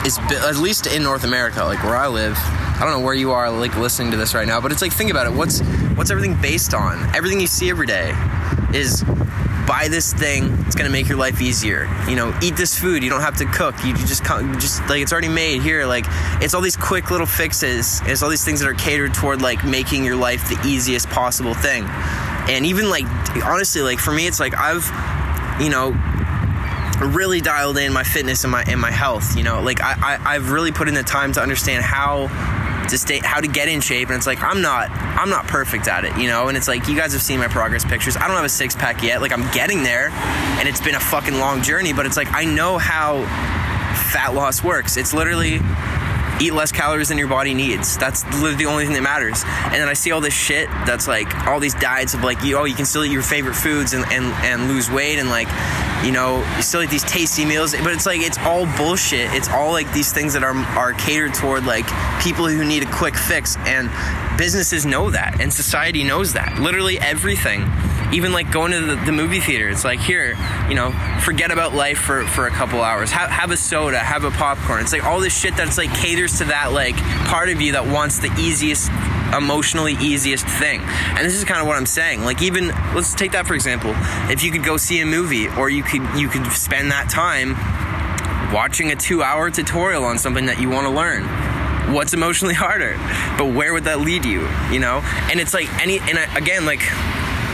is 0.05 0.19
at 0.19 0.57
least 0.57 0.87
in 0.87 1.03
North 1.03 1.25
America, 1.25 1.65
like 1.65 1.83
where 1.85 1.97
I 1.97 2.09
live. 2.09 2.37
I 2.37 2.79
don't 2.81 2.91
know 2.91 3.05
where 3.05 3.15
you 3.15 3.31
are, 3.31 3.51
like 3.51 3.77
listening 3.77 4.11
to 4.11 4.17
this 4.17 4.35
right 4.35 4.47
now, 4.47 4.61
but 4.61 4.73
it's 4.73 4.83
like 4.83 4.93
think 4.93 5.11
about 5.11 5.27
it. 5.27 5.33
What's 5.33 5.61
what's 5.95 6.11
everything 6.11 6.41
based 6.41 6.75
on? 6.75 7.15
Everything 7.15 7.41
you 7.41 7.47
see 7.47 7.71
every 7.71 7.87
day 7.87 8.13
is 8.75 9.05
buy 9.73 9.89
this 9.89 10.13
thing 10.13 10.53
it's 10.67 10.75
to 10.75 10.91
make 10.91 11.09
your 11.09 11.17
life 11.17 11.41
easier. 11.41 11.89
You 12.07 12.15
know 12.15 12.39
eat 12.43 12.57
this 12.57 12.79
food 12.79 13.03
you 13.03 13.09
don't 13.09 13.23
have 13.23 13.39
to 13.39 13.47
cook 13.47 13.75
you 13.83 13.95
just 13.95 14.23
just 14.61 14.87
like 14.87 15.01
it's 15.01 15.13
already 15.13 15.31
made 15.31 15.63
here 15.63 15.87
like 15.87 16.05
it's 16.43 16.53
all 16.53 16.61
these 16.61 16.77
quick 16.77 17.11
little 17.11 17.27
fixes 17.27 18.03
it's 18.05 18.23
all 18.23 18.29
these 18.29 18.45
things 18.45 18.61
that 18.61 18.69
are 18.69 18.75
catered 18.75 19.15
toward 19.15 19.41
like 19.41 19.65
making 19.65 20.05
your 20.05 20.15
life 20.15 20.47
the 20.51 20.61
easiest 20.69 21.09
possible 21.09 21.55
thing. 21.55 21.85
And 22.51 22.67
even 22.67 22.91
like 22.91 23.07
honestly 23.43 23.81
like 23.81 23.99
for 23.99 24.13
me 24.13 24.27
it's 24.27 24.41
like 24.41 24.55
i've 24.59 24.85
you 25.59 25.71
know 25.71 25.93
really 27.17 27.41
dialed 27.41 27.79
in 27.79 27.95
my 27.95 28.05
fitness 28.05 28.45
and 28.45 28.53
my 28.53 28.65
and 28.65 28.79
my 28.79 28.91
health 28.91 29.39
you 29.39 29.43
know? 29.43 29.63
Like 29.63 29.81
I, 29.81 29.95
I 29.95 30.35
i've 30.35 30.51
really 30.51 30.73
put 30.73 30.87
in 30.87 30.93
the 30.93 31.03
time 31.03 31.33
to 31.33 31.41
understand 31.41 31.83
how 31.83 32.29
to 32.93 32.99
stay 32.99 33.21
how 33.21 33.41
to 33.41 33.49
get 33.49 33.69
in 33.69 33.81
shape 33.81 34.09
and 34.09 34.17
it's 34.19 34.27
like 34.27 34.43
i'm 34.43 34.61
not 34.61 34.91
i'm 34.91 35.31
not 35.31 35.47
perfect 35.47 35.89
at 35.89 36.05
it 36.05 36.15
you 36.19 36.29
know 36.29 36.49
and 36.49 36.59
it's 36.59 36.69
like 36.69 36.87
you 36.89 36.95
guys 36.95 37.15
have 37.15 37.23
seen 37.23 37.39
my 37.39 37.49
progress 37.49 37.87
pictures 37.87 38.19
i 38.19 38.29
don't 38.29 38.37
have 38.37 38.45
a 38.45 38.51
six 38.51 38.77
pack 38.77 39.03
yet 39.03 39.23
like 39.23 39.33
i'm 39.33 39.51
getting 39.53 39.83
there 39.83 40.11
and 40.11 40.69
it's 40.69 40.81
been 40.81 40.95
a 40.95 41.01
fucking 41.01 41.39
long 41.39 41.63
journey 41.63 41.95
but 41.95 42.05
it's 42.05 42.19
like 42.19 42.31
i 42.33 42.45
know 42.45 42.77
how 42.77 43.23
fat 44.13 44.35
loss 44.35 44.63
works 44.63 44.99
it's 44.99 45.15
literally 45.15 45.59
eat 46.41 46.53
less 46.53 46.73
calories 46.73 47.09
than 47.09 47.19
your 47.19 47.29
body 47.29 47.55
needs. 47.55 47.97
That's 47.99 48.23
the 48.25 48.67
only 48.67 48.85
thing 48.85 48.95
that 48.95 49.03
matters. 49.03 49.45
And 49.47 49.75
then 49.75 49.89
I 49.89 49.93
see 49.93 50.11
all 50.11 50.21
this 50.21 50.35
shit 50.35 50.69
that's 50.87 51.07
like 51.07 51.33
all 51.47 51.61
these 51.61 51.75
diets 51.75 52.15
of 52.15 52.25
like, 52.25 52.43
you, 52.43 52.57
oh, 52.57 52.65
you 52.65 52.75
can 52.75 52.85
still 52.85 53.05
eat 53.05 53.13
your 53.13 53.23
favorite 53.23 53.55
foods 53.55 53.93
and, 53.93 54.05
and, 54.07 54.25
and 54.43 54.67
lose 54.67 54.91
weight 54.91 55.19
and 55.19 55.29
like, 55.29 55.47
you 56.05 56.13
know, 56.13 56.39
you 56.57 56.63
still 56.63 56.83
eat 56.83 56.91
these 56.91 57.05
tasty 57.05 57.45
meals, 57.45 57.73
but 57.73 57.93
it's 57.93 58.07
like 58.07 58.21
it's 58.21 58.39
all 58.39 58.67
bullshit. 58.77 59.33
It's 59.33 59.49
all 59.49 59.73
like 59.73 59.93
these 59.93 60.13
things 60.13 60.33
that 60.33 60.43
are 60.43 60.55
are 60.77 60.93
catered 60.95 61.35
toward 61.35 61.65
like 61.65 61.87
people 62.21 62.47
who 62.47 62.65
need 62.65 62.83
a 62.83 62.91
quick 62.91 63.17
fix, 63.17 63.57
and 63.59 63.91
businesses 64.37 64.85
know 64.85 65.11
that, 65.11 65.41
and 65.41 65.53
society 65.53 66.05
knows 66.05 66.33
that. 66.33 66.59
Literally 66.59 66.99
everything 66.99 67.71
even 68.13 68.33
like 68.33 68.51
going 68.53 68.73
to 68.73 68.81
the, 68.81 68.97
the, 69.07 69.13
movie 69.13 69.41
theater 69.41 69.69
it's 69.69 69.85
like 69.85 69.99
here 69.99 70.37
you 70.69 70.75
know 70.75 70.93
forget 71.23 71.51
about 71.51 71.73
life 71.73 71.99
for, 71.99 72.27
for 72.27 72.47
a 72.47 72.51
couple 72.51 72.83
hours 72.83 73.11
have, 73.11 73.31
have 73.31 73.51
a 73.51 73.57
soda 73.57 73.99
have 73.99 74.25
a 74.25 74.31
popcorn 74.33 74.83
it's 74.83 74.93
like 74.93 75.05
all 75.05 75.21
this 75.21 75.35
shit 75.35 75.57
that's 75.57 75.79
like 75.79 75.93
caters 75.95 76.39
to 76.39 76.45
that 76.45 76.73
like 76.73 76.97
part 77.27 77.49
of 77.49 77.61
you 77.61 77.73
that 77.73 77.87
wants 77.87 78.19
the 78.19 78.31
easiest 78.39 78.91
emotionally 79.33 79.95
easiest 80.01 80.47
thing. 80.47 80.81
And 80.81 81.19
this 81.19 81.35
is 81.35 81.45
kind 81.45 81.61
of 81.61 81.67
what 81.67 81.77
i'm 81.77 81.87
saying. 81.87 82.25
Like 82.25 82.43
even 82.43 82.69
let's 82.95 83.15
take 83.15 83.33
that 83.33 83.47
for 83.47 83.55
example. 83.55 83.93
If 84.31 84.43
you 84.43 84.51
could 84.51 84.65
go 84.65 84.77
see 84.77 85.01
a 85.01 85.07
movie 85.07 85.49
or 85.49 85.71
you 85.71 85.83
could 85.83 86.03
you 86.17 86.29
could 86.29 86.47
spend 86.53 86.91
that 86.91 87.09
time 87.09 87.57
watching 88.53 88.91
a 88.93 88.97
two 88.97 89.23
hour 89.23 89.51
tutorial 89.51 90.05
on 90.05 90.19
something 90.19 90.47
that 90.47 90.61
you 90.61 90.69
want 90.69 90.87
to 90.87 90.93
learn. 90.93 91.25
What's 91.93 92.15
emotionally 92.15 92.55
harder? 92.67 92.97
But 93.37 93.55
where 93.55 93.73
would 93.73 93.85
that 93.85 94.01
lead 94.01 94.25
you 94.25 94.49
you 94.71 94.79
know? 94.79 95.01
And 95.31 95.41
it's 95.41 95.55
like 95.55 95.73
any 95.81 95.99
and 96.01 96.19
I, 96.19 96.37
again 96.37 96.67
like 96.67 96.83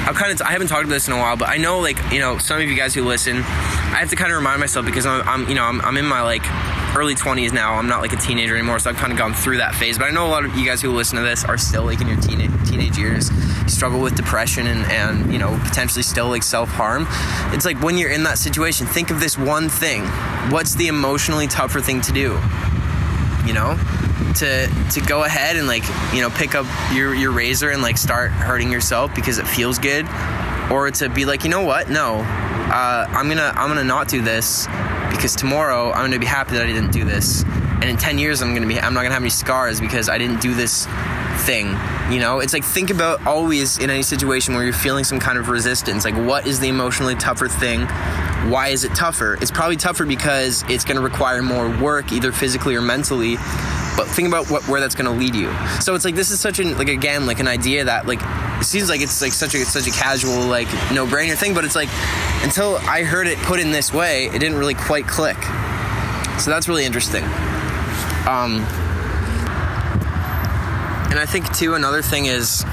I'm 0.08 0.14
kind 0.14 0.32
of 0.32 0.40
I 0.40 0.52
haven't 0.52 0.68
talked 0.68 0.84
about 0.84 0.94
this 0.94 1.06
in 1.06 1.12
a 1.12 1.18
while, 1.18 1.36
but 1.36 1.48
I 1.48 1.58
know 1.58 1.80
like 1.80 1.98
you 2.10 2.18
know 2.18 2.38
some 2.38 2.60
of 2.60 2.68
you 2.68 2.74
guys 2.74 2.94
who 2.94 3.04
listen, 3.04 3.36
I 3.36 4.00
have 4.00 4.10
to 4.10 4.16
kind 4.16 4.32
of 4.32 4.38
remind 4.38 4.58
myself 4.58 4.86
because 4.86 5.04
I'm, 5.04 5.26
I'm 5.28 5.48
you 5.48 5.54
know 5.54 5.64
I'm, 5.64 5.80
I'm 5.82 5.96
in 5.98 6.06
my 6.06 6.22
like 6.22 6.44
early 6.96 7.14
20s 7.14 7.52
now. 7.52 7.74
I'm 7.74 7.86
not 7.86 8.00
like 8.00 8.12
a 8.12 8.16
teenager 8.16 8.54
anymore, 8.54 8.78
so 8.78 8.90
I've 8.90 8.96
kind 8.96 9.12
of 9.12 9.18
gone 9.18 9.34
through 9.34 9.58
that 9.58 9.74
phase. 9.74 9.98
But 9.98 10.06
I 10.06 10.10
know 10.10 10.26
a 10.26 10.30
lot 10.30 10.44
of 10.44 10.56
you 10.56 10.64
guys 10.64 10.80
who 10.80 10.92
listen 10.92 11.16
to 11.16 11.22
this 11.22 11.44
are 11.44 11.58
still 11.58 11.84
like 11.84 12.00
in 12.00 12.08
your 12.08 12.20
teen- 12.20 12.52
teenage 12.64 12.98
years, 12.98 13.30
struggle 13.66 14.00
with 14.00 14.14
depression 14.14 14.66
and, 14.66 14.90
and 14.90 15.32
you 15.32 15.38
know 15.38 15.58
potentially 15.64 16.02
still 16.02 16.28
like 16.28 16.42
self 16.42 16.68
harm. 16.68 17.06
It's 17.54 17.64
like 17.64 17.80
when 17.82 17.96
you're 17.96 18.10
in 18.10 18.22
that 18.24 18.38
situation, 18.38 18.86
think 18.86 19.10
of 19.10 19.20
this 19.20 19.38
one 19.38 19.68
thing. 19.68 20.04
What's 20.50 20.74
the 20.74 20.88
emotionally 20.88 21.46
tougher 21.46 21.80
thing 21.80 22.00
to 22.02 22.12
do? 22.12 22.38
You 23.46 23.54
know, 23.54 23.78
to 24.36 24.66
to 24.92 25.00
go 25.00 25.24
ahead 25.24 25.56
and 25.56 25.66
like 25.66 25.84
you 26.12 26.20
know 26.20 26.30
pick 26.30 26.54
up 26.54 26.66
your 26.92 27.14
your 27.14 27.32
razor 27.32 27.70
and 27.70 27.82
like 27.82 27.96
start 27.96 28.30
hurting 28.30 28.70
yourself 28.70 29.14
because 29.14 29.38
it 29.38 29.46
feels 29.46 29.78
good, 29.78 30.06
or 30.70 30.90
to 30.90 31.08
be 31.08 31.24
like 31.24 31.44
you 31.44 31.50
know 31.50 31.62
what 31.62 31.88
no 31.88 32.24
uh, 32.70 33.06
I'm 33.08 33.28
gonna 33.28 33.52
I'm 33.54 33.68
gonna 33.68 33.84
not 33.84 34.08
do 34.08 34.20
this 34.20 34.66
because 35.10 35.34
tomorrow 35.34 35.90
I'm 35.92 36.06
gonna 36.06 36.18
be 36.18 36.26
happy 36.26 36.52
that 36.52 36.62
I 36.62 36.66
didn't 36.66 36.92
do 36.92 37.04
this, 37.04 37.44
and 37.44 37.84
in 37.84 37.96
10 37.96 38.18
years 38.18 38.42
I'm 38.42 38.54
gonna 38.54 38.66
be 38.66 38.78
I'm 38.78 38.94
not 38.94 39.02
gonna 39.02 39.14
have 39.14 39.22
any 39.22 39.30
scars 39.30 39.80
because 39.80 40.08
I 40.08 40.18
didn't 40.18 40.40
do 40.40 40.54
this 40.54 40.86
thing. 41.38 41.76
You 42.12 42.20
know, 42.20 42.40
it's 42.40 42.52
like 42.52 42.64
think 42.64 42.90
about 42.90 43.26
always 43.26 43.78
in 43.78 43.90
any 43.90 44.02
situation 44.02 44.54
where 44.54 44.64
you're 44.64 44.72
feeling 44.72 45.04
some 45.04 45.20
kind 45.20 45.38
of 45.38 45.48
resistance. 45.48 46.04
Like, 46.04 46.16
what 46.16 46.46
is 46.46 46.60
the 46.60 46.68
emotionally 46.68 47.14
tougher 47.14 47.48
thing? 47.48 47.86
Why 48.50 48.68
is 48.68 48.84
it 48.84 48.94
tougher? 48.94 49.34
It's 49.40 49.50
probably 49.50 49.76
tougher 49.76 50.06
because 50.06 50.64
it's 50.68 50.84
going 50.84 50.96
to 50.96 51.02
require 51.02 51.42
more 51.42 51.68
work, 51.82 52.12
either 52.12 52.32
physically 52.32 52.74
or 52.76 52.80
mentally. 52.80 53.36
But 53.96 54.06
think 54.06 54.28
about 54.28 54.50
what, 54.50 54.66
where 54.68 54.80
that's 54.80 54.94
going 54.94 55.10
to 55.10 55.18
lead 55.18 55.34
you. 55.34 55.52
So 55.80 55.94
it's 55.94 56.04
like 56.04 56.14
this 56.14 56.30
is 56.30 56.40
such 56.40 56.58
an 56.60 56.76
like 56.78 56.88
again 56.88 57.26
like 57.26 57.40
an 57.40 57.48
idea 57.48 57.84
that 57.84 58.06
like 58.06 58.20
it 58.60 58.64
seems 58.64 58.88
like 58.88 59.00
it's 59.00 59.22
like 59.22 59.32
such 59.32 59.54
a 59.54 59.64
such 59.64 59.86
a 59.86 59.90
casual 59.90 60.46
like 60.46 60.68
no 60.92 61.06
brainer 61.06 61.36
thing, 61.36 61.54
but 61.54 61.64
it's 61.64 61.76
like 61.76 61.88
until 62.42 62.76
I 62.78 63.04
heard 63.04 63.26
it 63.26 63.38
put 63.38 63.60
in 63.60 63.70
this 63.70 63.92
way, 63.92 64.26
it 64.26 64.38
didn't 64.38 64.58
really 64.58 64.74
quite 64.74 65.06
click. 65.06 65.40
So 66.40 66.50
that's 66.50 66.68
really 66.68 66.84
interesting. 66.84 67.24
Um, 68.26 68.64
and 71.10 71.18
I 71.18 71.24
think 71.26 71.54
too 71.56 71.74
another 71.74 72.02
thing 72.02 72.26
is 72.26 72.64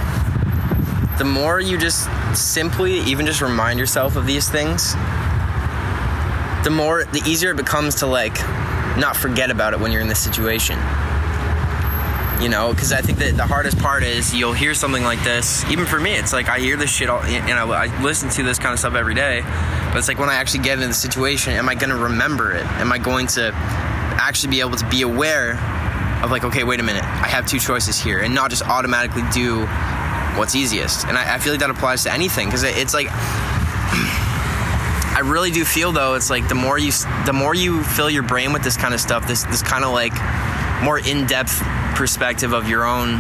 the 1.18 1.26
more 1.26 1.60
you 1.60 1.78
just 1.78 2.10
simply 2.36 3.00
even 3.02 3.26
just 3.26 3.42
remind 3.42 3.80
yourself 3.80 4.16
of 4.16 4.26
these 4.26 4.50
things, 4.50 4.94
the 6.64 6.72
more 6.72 7.06
the 7.06 7.22
easier 7.26 7.52
it 7.52 7.58
becomes 7.58 7.96
to 7.96 8.08
like 8.08 8.36
not 8.98 9.16
forget 9.16 9.52
about 9.52 9.74
it 9.74 9.80
when 9.80 9.92
you're 9.92 10.02
in 10.02 10.08
this 10.08 10.20
situation. 10.20 10.78
You 12.42 12.50
know, 12.50 12.74
because 12.74 12.92
I 12.92 13.02
think 13.02 13.18
that 13.20 13.38
the 13.38 13.46
hardest 13.46 13.80
part 13.80 14.04
is 14.04 14.36
you'll 14.36 14.54
hear 14.54 14.74
something 14.74 15.04
like 15.04 15.24
this. 15.24 15.64
Even 15.72 15.86
for 15.86 16.00
me, 16.00 16.16
it's 16.16 16.34
like 16.34 16.50
I 16.50 16.60
hear 16.60 16.76
this 16.76 16.92
shit 16.92 17.10
all, 17.10 17.22
and 17.24 17.58
I, 17.58 17.86
I 17.86 18.02
listen 18.02 18.30
to 18.32 18.44
this 18.44 18.60
kind 18.60 18.74
of 18.74 18.80
stuff 18.80 18.94
every 18.94 19.16
day. 19.16 19.42
But 19.42 20.00
it's 20.00 20.10
like 20.10 20.20
when 20.20 20.30
I 20.30 20.36
actually 20.36 20.64
get 20.64 20.74
into 20.74 20.88
the 20.90 20.94
situation, 20.94 21.54
am 21.54 21.70
I 21.70 21.76
going 21.76 21.92
to 21.92 21.96
remember 21.96 22.52
it? 22.52 22.66
Am 22.66 22.92
I 22.92 22.98
going 22.98 23.28
to 23.28 23.52
actually 23.54 24.52
be 24.52 24.60
able 24.60 24.76
to 24.76 24.88
be 24.90 25.02
aware 25.04 25.54
of 26.24 26.32
like, 26.32 26.44
okay, 26.44 26.66
wait 26.66 26.80
a 26.82 26.84
minute, 26.84 27.04
I 27.04 27.28
have 27.28 27.46
two 27.46 27.60
choices 27.60 27.98
here, 27.98 28.20
and 28.20 28.36
not 28.36 28.50
just 28.50 28.64
automatically 28.64 29.24
do 29.34 29.66
what's 30.38 30.56
easiest. 30.56 31.06
And 31.08 31.18
I, 31.18 31.36
I 31.36 31.40
feel 31.40 31.54
like 31.54 31.62
that 31.62 31.70
applies 31.70 32.04
to 32.04 32.12
anything 32.12 32.48
because 32.48 32.64
it, 32.64 32.78
it's 32.78 32.94
like. 32.94 33.08
I 35.16 35.22
really 35.24 35.50
do 35.50 35.64
feel 35.64 35.94
though 35.94 36.16
it's 36.16 36.30
like 36.30 36.50
the 36.50 36.56
more 36.56 36.78
you 36.78 36.92
the 37.26 37.32
more 37.32 37.56
you 37.56 37.82
fill 37.86 38.10
your 38.10 38.24
brain 38.24 38.52
with 38.52 38.64
this 38.64 38.76
kind 38.76 38.94
of 38.94 39.00
stuff, 39.00 39.26
this 39.26 39.44
this 39.46 39.62
kind 39.62 39.86
of 39.86 39.94
like 39.94 40.12
more 40.84 41.00
in-depth 41.00 41.62
perspective 41.96 42.54
of 42.54 42.70
your 42.70 42.86
own 42.86 43.20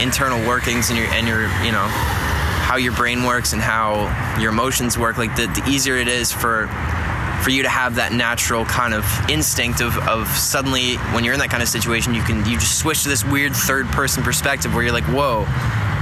internal 0.00 0.46
workings 0.46 0.90
and 0.90 0.98
your 0.98 1.08
and 1.08 1.26
your 1.26 1.42
you 1.64 1.72
know 1.72 1.86
how 2.62 2.76
your 2.76 2.92
brain 2.92 3.24
works 3.24 3.52
and 3.52 3.60
how 3.60 4.08
your 4.40 4.50
emotions 4.50 4.96
work. 4.96 5.18
Like 5.18 5.34
the, 5.36 5.46
the 5.46 5.68
easier 5.68 5.96
it 5.96 6.08
is 6.08 6.32
for 6.32 6.68
for 7.42 7.50
you 7.50 7.62
to 7.64 7.68
have 7.68 7.96
that 7.96 8.12
natural 8.12 8.64
kind 8.64 8.94
of 8.94 9.04
instinct 9.28 9.80
of, 9.80 9.98
of 10.06 10.28
suddenly 10.28 10.94
when 11.12 11.24
you're 11.24 11.34
in 11.34 11.40
that 11.40 11.50
kind 11.50 11.60
of 11.62 11.68
situation 11.68 12.14
you 12.14 12.22
can 12.22 12.38
you 12.48 12.56
just 12.56 12.78
switch 12.78 13.02
to 13.02 13.08
this 13.08 13.24
weird 13.24 13.52
third 13.52 13.84
person 13.88 14.22
perspective 14.22 14.72
where 14.72 14.84
you're 14.84 14.92
like 14.92 15.02
whoa 15.06 15.40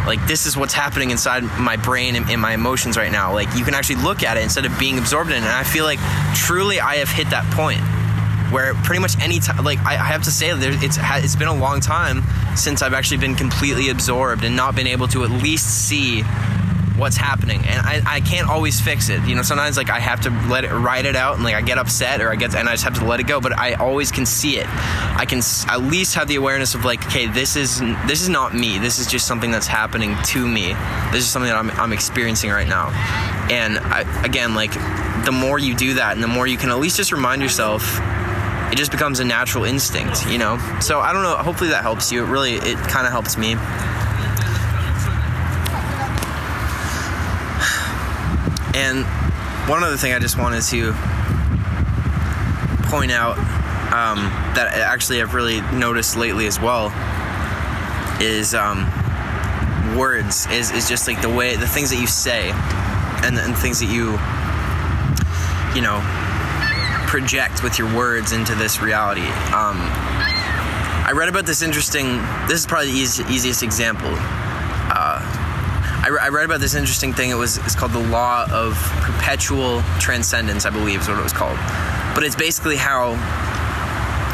like 0.07 0.25
this 0.27 0.45
is 0.45 0.55
what's 0.55 0.75
happening 0.75 1.11
inside 1.11 1.43
my 1.59 1.77
brain 1.77 2.15
and, 2.15 2.29
and 2.29 2.43
my 2.43 2.53
emotions 2.53 2.99
right 2.99 3.11
now 3.11 3.33
like 3.33 3.49
you 3.57 3.65
can 3.65 3.73
actually 3.73 4.03
look 4.03 4.23
at 4.23 4.37
it 4.37 4.43
instead 4.43 4.67
of 4.67 4.79
being 4.79 4.99
absorbed 4.99 5.31
in 5.31 5.37
it 5.37 5.47
and 5.47 5.49
i 5.49 5.65
feel 5.65 5.87
like 5.87 5.99
truly 6.35 6.79
i 6.79 6.97
have 6.97 7.09
hit 7.09 7.31
that 7.31 7.51
point 7.55 7.81
where 8.51 8.75
pretty 8.75 9.01
much 9.01 9.19
any 9.21 9.39
time 9.39 9.65
like 9.65 9.79
i 9.81 9.95
have 9.95 10.23
to 10.23 10.31
say 10.31 10.53
that 10.53 10.83
it's 10.83 10.99
it's 11.01 11.37
been 11.37 11.49
a 11.49 11.55
long 11.55 11.81
time 11.81 12.23
since 12.57 12.83
i've 12.83 12.95
actually 12.95 13.19
been 13.19 13.35
completely 13.35 13.89
absorbed 13.89 14.45
and 14.45 14.57
not 14.57 14.75
been 14.75 14.87
able 14.87 15.09
to 15.09 15.25
at 15.25 15.31
least 15.31 15.89
see 15.89 16.23
what's 17.01 17.17
happening. 17.17 17.65
And 17.65 17.81
I, 17.81 18.03
I 18.17 18.21
can't 18.21 18.49
always 18.49 18.79
fix 18.79 19.09
it. 19.09 19.23
You 19.25 19.35
know 19.35 19.43
sometimes 19.43 19.77
like 19.77 19.91
i 19.91 19.99
have 19.99 20.21
to 20.21 20.31
let 20.49 20.65
it 20.65 20.71
write 20.71 21.07
it 21.07 21.17
out 21.17 21.37
and 21.37 21.45
like 21.45 21.55
i 21.55 21.63
get 21.63 21.79
upset 21.79 22.21
or 22.21 22.31
i 22.31 22.37
get 22.37 22.55
and 22.55 22.69
i 22.69 22.73
just 22.73 22.85
have 22.85 22.99
to 22.99 23.05
let 23.05 23.21
it 23.21 23.27
go 23.27 23.41
but 23.41 23.59
i 23.59 23.73
always 23.75 24.13
can 24.13 24.27
see 24.27 24.59
it. 24.59 24.67
I 24.69 25.25
can 25.27 25.41
at 25.69 25.81
least 25.81 26.15
have 26.15 26.29
the 26.29 26.37
awareness 26.37 26.75
of 26.75 26.85
like 26.85 27.05
okay 27.07 27.27
this 27.27 27.57
is 27.57 27.81
this 28.07 28.21
is 28.21 28.29
not 28.29 28.55
me. 28.55 28.79
This 28.79 28.99
is 28.99 29.07
just 29.07 29.27
something 29.27 29.51
that's 29.51 29.67
happening 29.67 30.15
to 30.27 30.47
me. 30.47 30.75
This 31.11 31.25
is 31.25 31.31
something 31.31 31.49
that 31.49 31.57
i'm, 31.57 31.71
I'm 31.73 31.93
experiencing 31.93 32.51
right 32.51 32.69
now. 32.69 32.91
And 33.51 33.79
I, 33.79 34.25
again 34.25 34.55
like 34.55 34.75
the 35.25 35.33
more 35.33 35.59
you 35.59 35.75
do 35.75 35.95
that 35.95 36.13
and 36.15 36.23
the 36.23 36.29
more 36.29 36.47
you 36.47 36.59
can 36.59 36.69
at 36.69 36.79
least 36.79 36.99
just 36.99 37.13
remind 37.13 37.41
yourself 37.41 37.83
it 38.71 38.77
just 38.77 38.91
becomes 38.91 39.21
a 39.21 39.25
natural 39.25 39.65
instinct 39.65 40.27
you 40.27 40.39
know? 40.39 40.59
So 40.81 41.01
i 41.01 41.13
don't 41.13 41.23
know 41.23 41.37
hopefully 41.37 41.71
that 41.71 41.83
helps 41.83 42.13
you. 42.13 42.25
It 42.25 42.29
really 42.29 42.55
it 42.55 42.77
kind 42.79 43.07
of 43.07 43.13
helps 43.13 43.37
me. 43.37 43.57
And 48.73 49.05
one 49.69 49.83
other 49.83 49.97
thing 49.97 50.13
I 50.13 50.19
just 50.21 50.39
wanted 50.39 50.63
to 50.63 50.93
point 52.89 53.11
out 53.11 53.37
um, 53.93 54.19
that 54.55 54.73
actually 54.75 55.21
I've 55.21 55.35
really 55.35 55.61
noticed 55.77 56.17
lately 56.17 56.47
as 56.47 56.61
well 56.61 56.87
is 58.21 58.55
um, 58.55 58.87
words 59.97 60.47
is, 60.51 60.71
is 60.71 60.89
just 60.89 61.09
like 61.09 61.21
the 61.21 61.29
way 61.29 61.57
the 61.57 61.67
things 61.67 61.91
that 61.91 62.01
you 62.01 62.07
say 62.07 62.51
and, 63.25 63.37
and 63.39 63.57
things 63.57 63.81
that 63.81 63.87
you 63.87 64.13
you 65.75 65.83
know 65.83 65.99
project 67.11 67.65
with 67.65 67.79
your 67.79 67.93
words 67.95 68.31
into 68.33 68.55
this 68.55 68.81
reality 68.81 69.27
um, 69.51 69.77
I 71.03 71.13
read 71.15 71.29
about 71.29 71.45
this 71.45 71.61
interesting 71.61 72.07
this 72.47 72.61
is 72.61 72.67
probably 72.67 72.93
the 72.93 72.99
easy, 72.99 73.25
easiest 73.25 73.63
example 73.63 74.15
I, 76.03 76.09
re- 76.09 76.19
I, 76.23 76.29
read 76.31 76.47
about 76.47 76.61
this 76.61 76.75
interesting 76.75 77.13
thing. 77.13 77.29
It 77.29 77.35
was 77.35 77.59
it's 77.59 77.75
called 77.75 77.93
the 77.93 78.09
law 78.09 78.47
of 78.51 78.75
perpetual 79.03 79.83
transcendence, 79.99 80.65
I 80.65 80.71
believe 80.71 81.03
is 81.03 81.09
what 81.09 81.19
it 81.19 81.23
was 81.23 81.35
called. 81.35 81.59
But 82.15 82.25
it's 82.25 82.35
basically 82.35 82.77
how 82.77 83.13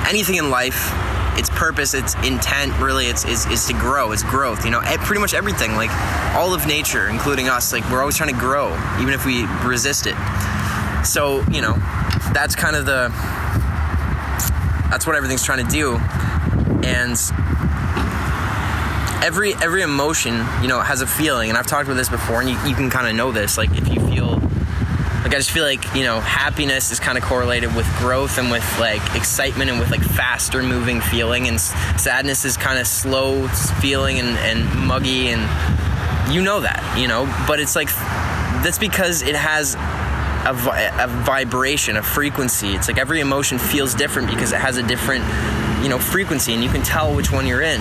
anything 0.09 0.37
in 0.37 0.49
life, 0.49 0.93
its 1.37 1.51
purpose, 1.51 1.93
its 1.93 2.15
intent, 2.25 2.79
really, 2.79 3.07
it's 3.07 3.25
is, 3.25 3.47
is 3.47 3.67
to 3.67 3.73
grow. 3.73 4.13
It's 4.13 4.23
growth. 4.23 4.65
You 4.65 4.71
know, 4.71 4.81
pretty 4.81 5.21
much 5.21 5.35
everything, 5.35 5.75
like 5.75 5.91
all 6.37 6.55
of 6.55 6.69
nature, 6.69 7.09
including 7.09 7.49
us, 7.49 7.73
like 7.73 7.89
we're 7.91 8.01
always 8.01 8.17
trying 8.17 8.33
to 8.33 8.41
grow, 8.41 8.69
even 9.01 9.13
if 9.13 9.27
we 9.27 9.45
resist 9.65 10.07
it. 10.07 10.15
So 11.05 11.43
you 11.51 11.63
know, 11.63 11.75
that's 12.37 12.55
kind 12.55 12.77
of 12.77 12.85
the 12.85 13.09
that's 14.91 15.07
what 15.07 15.17
everything's 15.17 15.43
trying 15.43 15.65
to 15.65 15.71
do, 15.73 15.97
and 16.87 17.19
every 19.25 19.55
every 19.55 19.81
emotion, 19.81 20.45
you 20.61 20.69
know, 20.69 20.79
has 20.81 21.01
a 21.01 21.07
feeling, 21.07 21.49
and 21.49 21.57
I've 21.57 21.67
talked 21.67 21.89
about 21.89 21.97
this 21.97 22.11
before, 22.11 22.43
and 22.43 22.51
you, 22.51 22.59
you 22.69 22.75
can 22.75 22.91
kind 22.91 23.09
of 23.09 23.15
know 23.15 23.33
this. 23.33 23.57
Like 23.57 23.71
if 23.71 23.89
you 23.89 24.07
feel 24.07 24.37
like 25.23 25.35
I 25.35 25.39
just 25.39 25.51
feel 25.51 25.65
like 25.65 25.95
you 25.95 26.05
know 26.05 26.21
happiness 26.21 26.93
is 26.93 27.01
kind 27.01 27.17
of 27.17 27.25
correlated 27.25 27.75
with 27.75 27.87
growth 27.97 28.37
and 28.37 28.51
with 28.51 28.65
like 28.79 29.03
excitement 29.17 29.71
and 29.71 29.81
with 29.81 29.91
like 29.91 30.03
faster 30.03 30.63
moving 30.63 31.01
feeling, 31.01 31.49
and 31.49 31.59
sadness 31.59 32.45
is 32.45 32.59
kind 32.59 32.79
of 32.79 32.87
slow 32.87 33.49
feeling 33.49 34.19
and, 34.19 34.37
and 34.41 34.87
muggy, 34.87 35.29
and 35.29 35.41
you 36.31 36.43
know 36.43 36.61
that, 36.61 36.99
you 36.99 37.09
know. 37.09 37.25
But 37.49 37.61
it's 37.61 37.75
like 37.75 37.89
that's 38.63 38.79
because 38.79 39.23
it 39.23 39.37
has 39.37 39.75
a, 40.47 41.05
a 41.05 41.07
vibration, 41.09 41.97
a 41.97 42.03
frequency. 42.03 42.69
It's 42.69 42.89
like 42.89 42.99
every 42.99 43.21
emotion 43.21 43.59
feels 43.59 43.95
different 43.95 44.29
because 44.29 44.53
it 44.53 44.61
has 44.61 44.77
a 44.77 44.83
different, 44.83 45.25
you 45.83 45.89
know, 45.89 45.99
frequency, 45.99 46.55
and 46.55 46.63
you 46.63 46.71
can 46.71 46.83
tell 46.83 47.15
which 47.15 47.33
one 47.33 47.47
you're 47.47 47.63
in. 47.63 47.81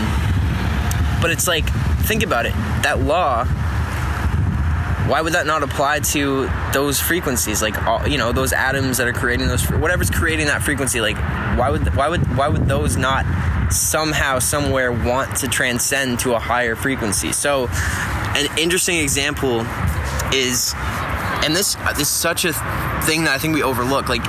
But 1.22 1.32
it's 1.32 1.48
like, 1.48 1.70
think 2.04 2.24
about 2.24 2.46
it. 2.46 2.54
That 2.84 3.00
law, 3.02 3.46
why 5.08 5.22
would 5.22 5.34
that 5.34 5.46
not 5.46 5.62
apply 5.62 6.00
to 6.00 6.50
those 6.74 7.00
frequencies? 7.00 7.62
Like, 7.62 7.82
all, 7.84 8.08
you 8.08 8.18
know, 8.18 8.32
those 8.32 8.54
atoms 8.54 8.98
that 8.98 9.08
are 9.08 9.14
creating 9.14 9.48
those, 9.48 9.64
whatever's 9.70 10.10
creating 10.10 10.48
that 10.48 10.64
frequency. 10.64 11.02
Like, 11.02 11.18
why 11.58 11.70
would, 11.70 11.96
why 11.96 12.10
would, 12.10 12.36
why 12.36 12.48
would 12.48 12.68
those 12.68 12.98
not 12.98 13.26
somehow, 13.72 14.40
somewhere 14.40 14.92
want 14.92 15.38
to 15.38 15.48
transcend 15.48 16.20
to 16.20 16.34
a 16.34 16.40
higher 16.40 16.76
frequency? 16.76 17.32
So, 17.32 17.68
an 17.70 18.58
interesting 18.58 18.98
example 18.98 19.62
is 20.34 20.74
and 21.46 21.56
this 21.56 21.76
this 21.94 22.02
is 22.02 22.10
such 22.10 22.44
a 22.44 22.54
thing 23.06 23.26
that 23.26 23.34
I 23.34 23.38
think 23.38 23.54
we 23.54 23.62
overlook. 23.62 24.10
Like, 24.10 24.24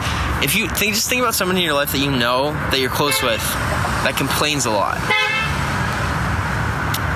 if 0.45 0.55
you 0.55 0.69
think, 0.69 0.95
just 0.95 1.09
think 1.09 1.23
about 1.23 1.35
someone 1.35 1.57
in 1.57 1.63
your 1.63 1.73
life 1.73 1.93
that 1.93 1.99
you 1.99 2.11
know 2.11 2.53
that 2.71 2.79
you're 2.79 2.91
close 2.91 3.23
with 3.23 3.41
that 4.05 4.15
complains 4.17 4.67
a 4.67 4.71
lot. 4.71 5.01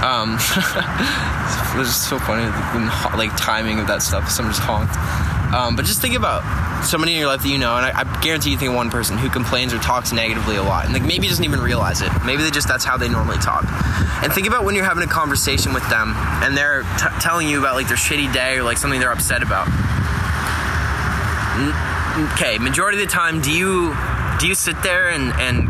Um, 0.00 0.40
it 0.40 1.78
was 1.78 1.88
just 1.88 2.08
so 2.08 2.18
funny, 2.18 2.46
the, 2.46 3.16
like 3.16 3.36
timing 3.36 3.78
of 3.78 3.86
that 3.88 4.00
stuff. 4.00 4.30
Someone 4.30 4.54
just 4.54 4.64
honked. 4.64 4.96
Um, 5.54 5.76
but 5.76 5.84
just 5.84 6.00
think 6.00 6.14
about 6.14 6.40
somebody 6.84 7.12
in 7.12 7.18
your 7.18 7.28
life 7.28 7.42
that 7.42 7.48
you 7.48 7.58
know, 7.58 7.76
and 7.76 7.86
I, 7.86 8.00
I, 8.00 8.20
guarantee 8.20 8.50
you 8.50 8.58
think 8.58 8.74
one 8.74 8.90
person 8.90 9.18
who 9.18 9.28
complains 9.28 9.72
or 9.72 9.78
talks 9.78 10.12
negatively 10.12 10.56
a 10.56 10.62
lot, 10.62 10.84
and 10.84 10.94
like 10.94 11.02
maybe 11.02 11.28
doesn't 11.28 11.44
even 11.44 11.60
realize 11.60 12.02
it. 12.02 12.10
Maybe 12.24 12.42
they 12.42 12.50
just 12.50 12.68
that's 12.68 12.84
how 12.84 12.96
they 12.96 13.08
normally 13.08 13.38
talk. 13.38 13.64
And 14.22 14.32
think 14.32 14.46
about 14.46 14.64
when 14.64 14.74
you're 14.74 14.84
having 14.84 15.04
a 15.04 15.10
conversation 15.10 15.72
with 15.72 15.88
them, 15.90 16.14
and 16.42 16.56
they're 16.56 16.82
t- 16.82 17.08
telling 17.20 17.48
you 17.48 17.58
about 17.60 17.74
like 17.74 17.88
their 17.88 17.96
shitty 17.96 18.32
day 18.32 18.56
or 18.56 18.62
like 18.62 18.78
something 18.78 19.00
they're 19.00 19.12
upset 19.12 19.42
about. 19.42 19.68
Okay, 22.32 22.58
majority 22.58 23.00
of 23.02 23.08
the 23.08 23.12
time, 23.12 23.40
do 23.40 23.52
you 23.52 23.94
do 24.38 24.46
you 24.46 24.54
sit 24.54 24.82
there 24.82 25.10
and 25.10 25.32
and 25.40 25.68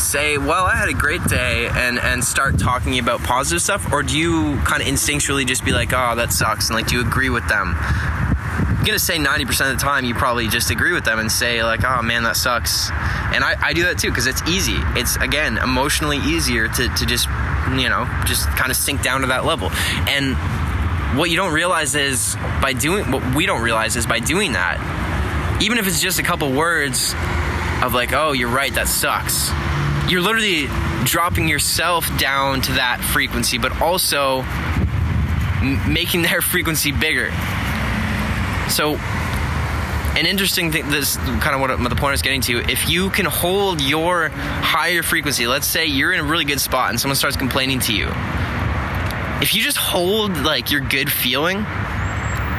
say, 0.00 0.38
well, 0.38 0.64
I 0.64 0.76
had 0.76 0.88
a 0.88 0.94
great 0.94 1.22
day 1.24 1.68
and, 1.68 1.98
and 1.98 2.24
start 2.24 2.58
talking 2.58 2.98
about 2.98 3.22
positive 3.22 3.62
stuff? 3.62 3.92
Or 3.92 4.02
do 4.02 4.18
you 4.18 4.58
kind 4.64 4.82
of 4.82 4.88
instinctually 4.88 5.46
just 5.46 5.64
be 5.64 5.72
like, 5.72 5.92
oh, 5.92 6.14
that 6.16 6.32
sucks? 6.32 6.68
And 6.68 6.76
like, 6.76 6.86
do 6.86 6.96
you 6.96 7.02
agree 7.06 7.28
with 7.28 7.46
them? 7.48 7.76
Gonna 8.84 8.98
say 8.98 9.18
90% 9.18 9.72
of 9.72 9.78
the 9.78 9.82
time 9.82 10.04
you 10.04 10.14
probably 10.14 10.48
just 10.48 10.70
agree 10.70 10.92
with 10.92 11.04
them 11.04 11.18
and 11.18 11.30
say 11.30 11.62
like 11.62 11.84
oh 11.84 12.02
man 12.02 12.22
that 12.24 12.36
sucks. 12.36 12.90
And 12.90 13.44
I, 13.44 13.56
I 13.60 13.72
do 13.72 13.84
that 13.84 13.98
too 13.98 14.08
because 14.08 14.26
it's 14.26 14.42
easy. 14.48 14.76
It's 14.96 15.16
again 15.16 15.58
emotionally 15.58 16.18
easier 16.18 16.66
to, 16.68 16.88
to 16.88 17.06
just 17.06 17.26
you 17.72 17.88
know 17.88 18.08
just 18.26 18.48
kind 18.48 18.70
of 18.70 18.76
sink 18.76 19.02
down 19.02 19.20
to 19.20 19.28
that 19.28 19.44
level. 19.44 19.70
And 20.08 20.36
what 21.18 21.30
you 21.30 21.36
don't 21.36 21.52
realize 21.52 21.94
is 21.94 22.36
by 22.62 22.72
doing 22.72 23.10
what 23.10 23.34
we 23.34 23.46
don't 23.46 23.62
realize 23.62 23.96
is 23.96 24.06
by 24.06 24.20
doing 24.20 24.52
that 24.52 24.78
even 25.60 25.76
if 25.76 25.88
it's 25.88 26.00
just 26.00 26.20
a 26.20 26.22
couple 26.22 26.52
words 26.52 27.14
of 27.82 27.92
like 27.92 28.12
oh 28.12 28.30
you're 28.30 28.48
right 28.48 28.72
that 28.74 28.86
sucks 28.86 29.50
you're 30.10 30.20
literally 30.20 30.66
dropping 31.04 31.48
yourself 31.48 32.06
down 32.18 32.60
to 32.62 32.72
that 32.72 33.00
frequency, 33.00 33.58
but 33.58 33.80
also 33.80 34.40
m- 35.62 35.92
making 35.92 36.22
their 36.30 36.40
frequency 36.40 36.92
bigger. 36.92 37.30
So, 38.70 38.94
an 40.16 40.26
interesting 40.26 40.72
thing, 40.72 40.88
this 40.90 41.16
kind 41.16 41.54
of 41.54 41.60
what 41.60 41.88
the 41.88 41.96
point 41.96 42.14
is 42.14 42.22
getting 42.22 42.40
to, 42.42 42.58
if 42.70 42.88
you 42.88 43.10
can 43.10 43.26
hold 43.26 43.80
your 43.80 44.28
higher 44.30 45.02
frequency, 45.02 45.46
let's 45.46 45.66
say 45.66 45.86
you're 45.86 46.12
in 46.12 46.20
a 46.20 46.24
really 46.24 46.44
good 46.44 46.60
spot 46.60 46.90
and 46.90 47.00
someone 47.00 47.16
starts 47.16 47.36
complaining 47.36 47.80
to 47.80 47.94
you, 47.94 48.08
if 49.42 49.54
you 49.54 49.62
just 49.62 49.76
hold 49.76 50.36
like 50.38 50.70
your 50.70 50.80
good 50.80 51.10
feeling 51.10 51.64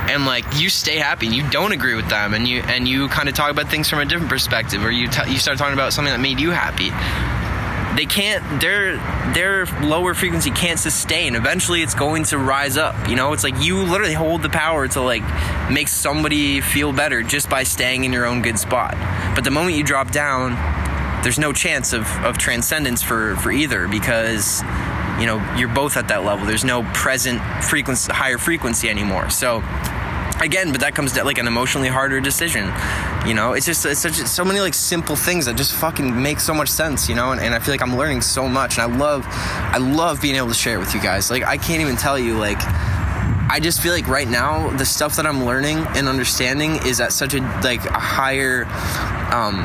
and 0.09 0.25
like 0.25 0.43
you 0.59 0.69
stay 0.69 0.97
happy 0.97 1.27
and 1.27 1.35
you 1.35 1.47
don't 1.49 1.71
agree 1.71 1.95
with 1.95 2.09
them 2.09 2.33
and 2.33 2.47
you 2.47 2.61
and 2.63 2.87
you 2.87 3.07
kind 3.07 3.29
of 3.29 3.35
talk 3.35 3.51
about 3.51 3.69
things 3.69 3.89
from 3.89 3.99
a 3.99 4.05
different 4.05 4.29
perspective 4.29 4.83
or 4.83 4.91
you 4.91 5.07
t- 5.07 5.31
you 5.31 5.37
start 5.37 5.57
talking 5.57 5.73
about 5.73 5.93
something 5.93 6.11
that 6.11 6.19
made 6.19 6.39
you 6.39 6.51
happy 6.51 6.89
they 7.95 8.05
can't 8.05 8.61
their 8.61 8.97
their 9.33 9.65
lower 9.81 10.13
frequency 10.13 10.51
can't 10.51 10.79
sustain. 10.79 11.35
Eventually 11.35 11.81
it's 11.81 11.95
going 11.95 12.23
to 12.25 12.37
rise 12.37 12.77
up 12.77 12.95
you 13.07 13.15
know? 13.15 13.33
It's 13.33 13.43
like 13.43 13.61
you 13.61 13.83
literally 13.83 14.13
hold 14.13 14.41
the 14.41 14.49
power 14.49 14.87
to 14.89 15.01
like 15.01 15.23
make 15.69 15.87
somebody 15.87 16.61
feel 16.61 16.93
better 16.93 17.23
just 17.23 17.49
by 17.49 17.63
staying 17.63 18.03
in 18.03 18.13
your 18.13 18.25
own 18.25 18.41
good 18.41 18.57
spot. 18.57 18.95
But 19.35 19.43
the 19.43 19.51
moment 19.51 19.75
you 19.75 19.83
drop 19.83 20.11
down 20.11 20.55
there's 21.23 21.37
no 21.37 21.53
chance 21.53 21.93
of, 21.93 22.07
of 22.23 22.37
transcendence 22.37 23.03
for 23.03 23.35
for 23.37 23.51
either 23.51 23.87
because 23.87 24.61
you 25.19 25.25
know 25.27 25.55
you're 25.57 25.73
both 25.73 25.97
at 25.97 26.07
that 26.07 26.23
level. 26.23 26.45
There's 26.45 26.63
no 26.63 26.83
present 26.93 27.41
frequency 27.63 28.11
higher 28.11 28.37
frequency 28.37 28.89
anymore. 28.89 29.29
So 29.29 29.61
again, 30.41 30.71
but 30.71 30.81
that 30.81 30.95
comes 30.95 31.13
to 31.13 31.23
like 31.23 31.37
an 31.37 31.47
emotionally 31.47 31.87
harder 31.87 32.19
decision. 32.19 32.71
You 33.25 33.33
know, 33.33 33.53
it's 33.53 33.65
just 33.65 33.85
it's 33.85 33.99
such 33.99 34.15
so 34.15 34.43
many 34.43 34.59
like 34.59 34.73
simple 34.73 35.15
things 35.15 35.45
that 35.45 35.55
just 35.55 35.73
fucking 35.73 36.21
make 36.21 36.39
so 36.39 36.53
much 36.53 36.69
sense. 36.69 37.07
You 37.07 37.15
know, 37.15 37.31
and, 37.31 37.39
and 37.39 37.53
I 37.53 37.59
feel 37.59 37.73
like 37.73 37.81
I'm 37.81 37.95
learning 37.95 38.21
so 38.21 38.47
much, 38.47 38.77
and 38.77 38.91
I 38.91 38.97
love 38.97 39.25
I 39.27 39.77
love 39.77 40.21
being 40.21 40.35
able 40.35 40.49
to 40.49 40.53
share 40.53 40.75
it 40.75 40.79
with 40.79 40.93
you 40.93 41.01
guys. 41.01 41.29
Like 41.29 41.43
I 41.43 41.57
can't 41.57 41.81
even 41.81 41.95
tell 41.95 42.17
you 42.17 42.37
like. 42.37 42.59
I 43.53 43.59
just 43.59 43.81
feel 43.81 43.91
like 43.91 44.07
right 44.07 44.29
now 44.29 44.69
the 44.77 44.85
stuff 44.85 45.17
that 45.17 45.25
I'm 45.25 45.43
learning 45.43 45.79
and 45.79 46.07
understanding 46.07 46.77
is 46.85 47.01
at 47.01 47.11
such 47.11 47.33
a 47.33 47.41
like 47.61 47.83
a 47.83 47.99
higher 47.99 48.63
um 48.63 49.59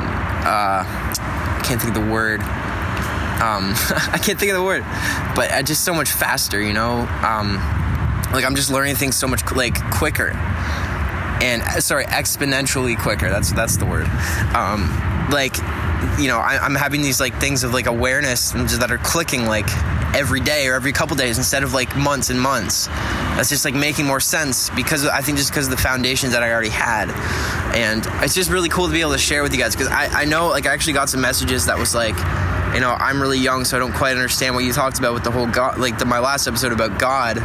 uh 0.44 0.82
I 0.82 1.62
can't 1.64 1.80
think 1.80 1.96
of 1.96 2.02
the 2.02 2.10
word 2.10 2.40
um 2.40 3.74
I 4.10 4.18
can't 4.20 4.40
think 4.40 4.50
of 4.50 4.56
the 4.56 4.64
word 4.64 4.82
but 5.36 5.52
uh, 5.52 5.62
just 5.62 5.84
so 5.84 5.94
much 5.94 6.10
faster 6.10 6.60
you 6.60 6.72
know 6.72 7.06
um 7.22 7.58
like 8.32 8.44
I'm 8.44 8.54
just 8.54 8.70
learning 8.70 8.96
things 8.96 9.16
so 9.16 9.26
much 9.26 9.42
like 9.52 9.78
quicker. 9.90 10.30
And 11.42 11.62
uh, 11.62 11.80
sorry 11.80 12.04
exponentially 12.04 12.98
quicker. 12.98 13.30
That's 13.30 13.52
that's 13.52 13.76
the 13.76 13.86
word. 13.86 14.06
Um, 14.54 14.90
like 15.30 15.56
you 16.18 16.28
know 16.28 16.38
I, 16.38 16.64
am 16.64 16.74
having 16.74 17.02
these 17.02 17.20
like 17.20 17.38
things 17.40 17.64
of 17.64 17.72
like 17.72 17.86
awareness 17.86 18.52
that 18.52 18.90
are 18.90 18.98
clicking 18.98 19.46
like 19.46 19.68
every 20.14 20.40
day 20.40 20.66
or 20.66 20.74
every 20.74 20.92
couple 20.92 21.16
days 21.16 21.36
instead 21.38 21.62
of 21.62 21.72
like 21.74 21.94
months 21.96 22.30
and 22.30 22.40
months. 22.40 22.86
That's 23.36 23.48
just 23.48 23.64
like 23.64 23.74
making 23.74 24.06
more 24.06 24.20
sense 24.20 24.70
because 24.70 25.04
i 25.06 25.20
think 25.20 25.36
just 25.36 25.50
because 25.50 25.66
of 25.66 25.72
the 25.72 25.82
foundations 25.82 26.32
that 26.32 26.42
i 26.42 26.50
already 26.50 26.70
had. 26.70 27.10
And 27.76 28.06
it's 28.24 28.34
just 28.34 28.50
really 28.50 28.70
cool 28.70 28.86
to 28.86 28.92
be 28.92 29.02
able 29.02 29.12
to 29.12 29.18
share 29.18 29.42
with 29.42 29.52
you 29.52 29.58
guys 29.60 29.76
because 29.76 29.88
I, 29.88 30.22
I 30.22 30.24
know 30.24 30.48
like 30.48 30.66
i 30.66 30.72
actually 30.72 30.94
got 30.94 31.10
some 31.10 31.20
messages 31.20 31.66
that 31.66 31.78
was 31.78 31.94
like 31.94 32.16
you 32.74 32.80
know 32.80 32.92
i'm 32.98 33.20
really 33.20 33.38
young 33.38 33.64
so 33.64 33.76
i 33.76 33.80
don't 33.80 33.92
quite 33.92 34.12
understand 34.12 34.54
what 34.54 34.64
you 34.64 34.72
talked 34.72 34.98
about 34.98 35.14
with 35.14 35.24
the 35.24 35.30
whole 35.30 35.46
god 35.46 35.78
like 35.78 35.98
the, 35.98 36.04
my 36.04 36.18
last 36.18 36.46
episode 36.46 36.72
about 36.72 36.98
god 36.98 37.36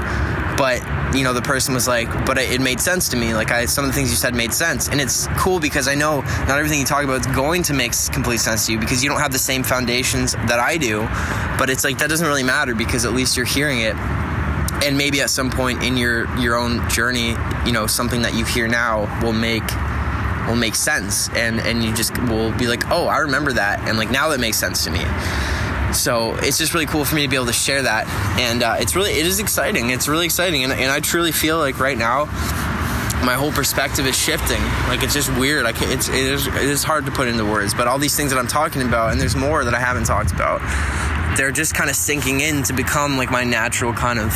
but 0.61 0.79
you 1.15 1.23
know 1.23 1.33
the 1.33 1.41
person 1.41 1.73
was 1.73 1.87
like 1.87 2.07
but 2.27 2.37
it 2.37 2.61
made 2.61 2.79
sense 2.79 3.09
to 3.09 3.17
me. 3.17 3.33
Like 3.33 3.49
I, 3.49 3.65
some 3.65 3.83
of 3.83 3.89
the 3.89 3.95
things 3.95 4.11
you 4.11 4.15
said 4.15 4.35
made 4.35 4.53
sense. 4.53 4.89
And 4.89 5.01
it's 5.01 5.25
cool 5.29 5.59
because 5.59 5.87
i 5.87 5.95
know 5.95 6.21
not 6.21 6.59
everything 6.59 6.79
you 6.79 6.85
talk 6.85 7.03
about 7.03 7.21
is 7.21 7.35
going 7.35 7.63
to 7.63 7.73
make 7.73 7.93
complete 8.13 8.37
sense 8.37 8.67
to 8.67 8.73
you 8.73 8.79
because 8.79 9.03
you 9.03 9.09
don't 9.09 9.19
have 9.19 9.31
the 9.31 9.39
same 9.39 9.63
foundations 9.63 10.33
that 10.33 10.59
i 10.59 10.77
do. 10.77 11.01
But 11.57 11.71
it's 11.71 11.83
like 11.83 11.97
that 11.97 12.11
doesn't 12.11 12.27
really 12.27 12.43
matter 12.43 12.75
because 12.75 13.05
at 13.05 13.13
least 13.13 13.35
you're 13.35 13.45
hearing 13.47 13.79
it. 13.79 13.95
And 14.85 14.99
maybe 14.99 15.19
at 15.21 15.31
some 15.31 15.49
point 15.49 15.81
in 15.81 15.97
your 15.97 16.29
your 16.37 16.55
own 16.55 16.87
journey 16.91 17.35
you 17.65 17.71
know 17.71 17.87
something 17.87 18.21
that 18.21 18.35
you 18.35 18.45
hear 18.45 18.67
now 18.67 19.09
will 19.23 19.33
make 19.33 19.67
will 20.45 20.55
make 20.55 20.75
sense. 20.75 21.27
And 21.29 21.59
and 21.61 21.83
you 21.83 21.91
just 21.91 22.15
will 22.29 22.55
be 22.55 22.67
like 22.67 22.87
oh 22.91 23.07
i 23.07 23.17
remember 23.17 23.51
that. 23.53 23.79
And 23.89 23.97
like 23.97 24.11
now 24.11 24.29
that 24.29 24.39
makes 24.39 24.59
sense 24.59 24.83
to 24.83 24.91
me 24.91 25.01
so 25.95 26.35
it's 26.35 26.57
just 26.57 26.73
really 26.73 26.85
cool 26.85 27.05
for 27.05 27.15
me 27.15 27.23
to 27.23 27.27
be 27.27 27.35
able 27.35 27.47
to 27.47 27.53
share 27.53 27.81
that, 27.81 28.07
and 28.39 28.63
uh, 28.63 28.77
it's 28.79 28.95
really 28.95 29.11
it 29.11 29.25
is 29.25 29.39
exciting. 29.39 29.89
It's 29.89 30.07
really 30.07 30.25
exciting, 30.25 30.63
and, 30.63 30.73
and 30.73 30.91
I 30.91 30.99
truly 30.99 31.31
feel 31.31 31.57
like 31.57 31.79
right 31.79 31.97
now 31.97 32.25
my 33.23 33.33
whole 33.33 33.51
perspective 33.51 34.05
is 34.07 34.17
shifting. 34.17 34.61
Like 34.87 35.03
it's 35.03 35.13
just 35.13 35.31
weird. 35.37 35.63
Like 35.63 35.81
it's 35.81 36.09
it 36.09 36.15
is, 36.15 36.47
it 36.47 36.55
is 36.55 36.83
hard 36.83 37.05
to 37.05 37.11
put 37.11 37.27
into 37.27 37.45
words, 37.45 37.73
but 37.73 37.87
all 37.87 37.99
these 37.99 38.15
things 38.15 38.31
that 38.31 38.39
I'm 38.39 38.47
talking 38.47 38.81
about, 38.81 39.11
and 39.11 39.21
there's 39.21 39.35
more 39.35 39.63
that 39.63 39.73
I 39.73 39.79
haven't 39.79 40.05
talked 40.05 40.31
about. 40.31 40.61
They're 41.37 41.51
just 41.51 41.73
kind 41.73 41.89
of 41.89 41.95
sinking 41.95 42.41
in 42.41 42.63
to 42.63 42.73
become 42.73 43.17
like 43.17 43.31
my 43.31 43.43
natural 43.43 43.93
kind 43.93 44.19
of 44.19 44.33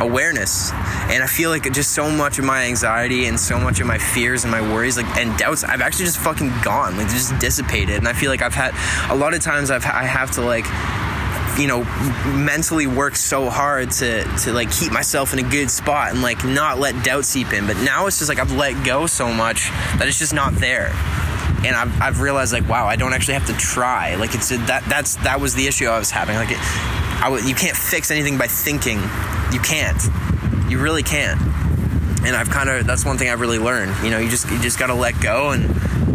awareness. 0.00 0.72
And 1.10 1.22
I 1.22 1.26
feel 1.26 1.50
like 1.50 1.70
just 1.72 1.92
so 1.92 2.10
much 2.10 2.38
of 2.38 2.44
my 2.44 2.64
anxiety 2.64 3.26
and 3.26 3.38
so 3.38 3.58
much 3.58 3.80
of 3.80 3.86
my 3.86 3.98
fears 3.98 4.44
and 4.44 4.50
my 4.50 4.60
worries 4.60 4.96
like 4.96 5.06
and 5.16 5.36
doubts, 5.38 5.64
I've 5.64 5.80
actually 5.80 6.06
just 6.06 6.18
fucking 6.18 6.52
gone, 6.62 6.96
like 6.96 7.08
just 7.08 7.38
dissipated. 7.38 7.96
And 7.96 8.08
I 8.08 8.12
feel 8.12 8.30
like 8.30 8.42
I've 8.42 8.54
had 8.54 8.74
a 9.10 9.14
lot 9.16 9.34
of 9.34 9.40
times 9.40 9.70
I've 9.70 9.84
I 9.84 10.04
have 10.04 10.30
to 10.32 10.42
like 10.42 10.66
you 11.58 11.66
know 11.66 11.82
mentally 12.26 12.86
work 12.86 13.16
so 13.16 13.50
hard 13.50 13.90
to 13.90 14.22
to 14.38 14.52
like 14.52 14.70
keep 14.70 14.92
myself 14.92 15.32
in 15.32 15.40
a 15.40 15.48
good 15.50 15.70
spot 15.70 16.12
and 16.12 16.22
like 16.22 16.44
not 16.44 16.78
let 16.78 17.02
doubt 17.04 17.24
seep 17.24 17.52
in 17.52 17.66
but 17.66 17.76
now 17.78 18.06
it's 18.06 18.18
just 18.18 18.28
like 18.28 18.38
i've 18.38 18.52
let 18.52 18.84
go 18.84 19.06
so 19.06 19.32
much 19.32 19.68
that 19.98 20.06
it's 20.06 20.20
just 20.20 20.32
not 20.32 20.54
there 20.54 20.92
and 21.64 21.74
I've, 21.74 22.00
I've 22.00 22.20
realized 22.20 22.52
like 22.52 22.68
wow 22.68 22.86
i 22.86 22.96
don't 22.96 23.12
actually 23.12 23.34
have 23.34 23.46
to 23.46 23.54
try. 23.54 24.14
Like 24.14 24.34
it's 24.34 24.50
a, 24.50 24.58
that 24.66 24.84
that's 24.88 25.16
that 25.16 25.40
was 25.40 25.54
the 25.54 25.66
issue 25.66 25.86
i 25.86 25.98
was 25.98 26.10
having. 26.10 26.36
Like 26.36 26.50
it, 26.50 27.46
you 27.46 27.54
can't 27.54 27.76
fix 27.76 28.10
anything 28.10 28.38
by 28.38 28.46
thinking. 28.46 28.98
You 29.52 29.60
can't. 29.60 30.00
You 30.70 30.80
really 30.80 31.02
can't. 31.02 31.40
And 32.24 32.36
i've 32.36 32.50
kind 32.50 32.68
of 32.68 32.86
that's 32.86 33.04
one 33.04 33.18
thing 33.18 33.30
i've 33.30 33.40
really 33.40 33.58
learned. 33.58 33.94
You 34.04 34.10
know 34.10 34.18
you 34.18 34.28
just 34.28 34.50
you 34.50 34.58
just 34.60 34.78
gotta 34.78 34.94
let 34.94 35.20
go 35.20 35.50
and 35.50 35.68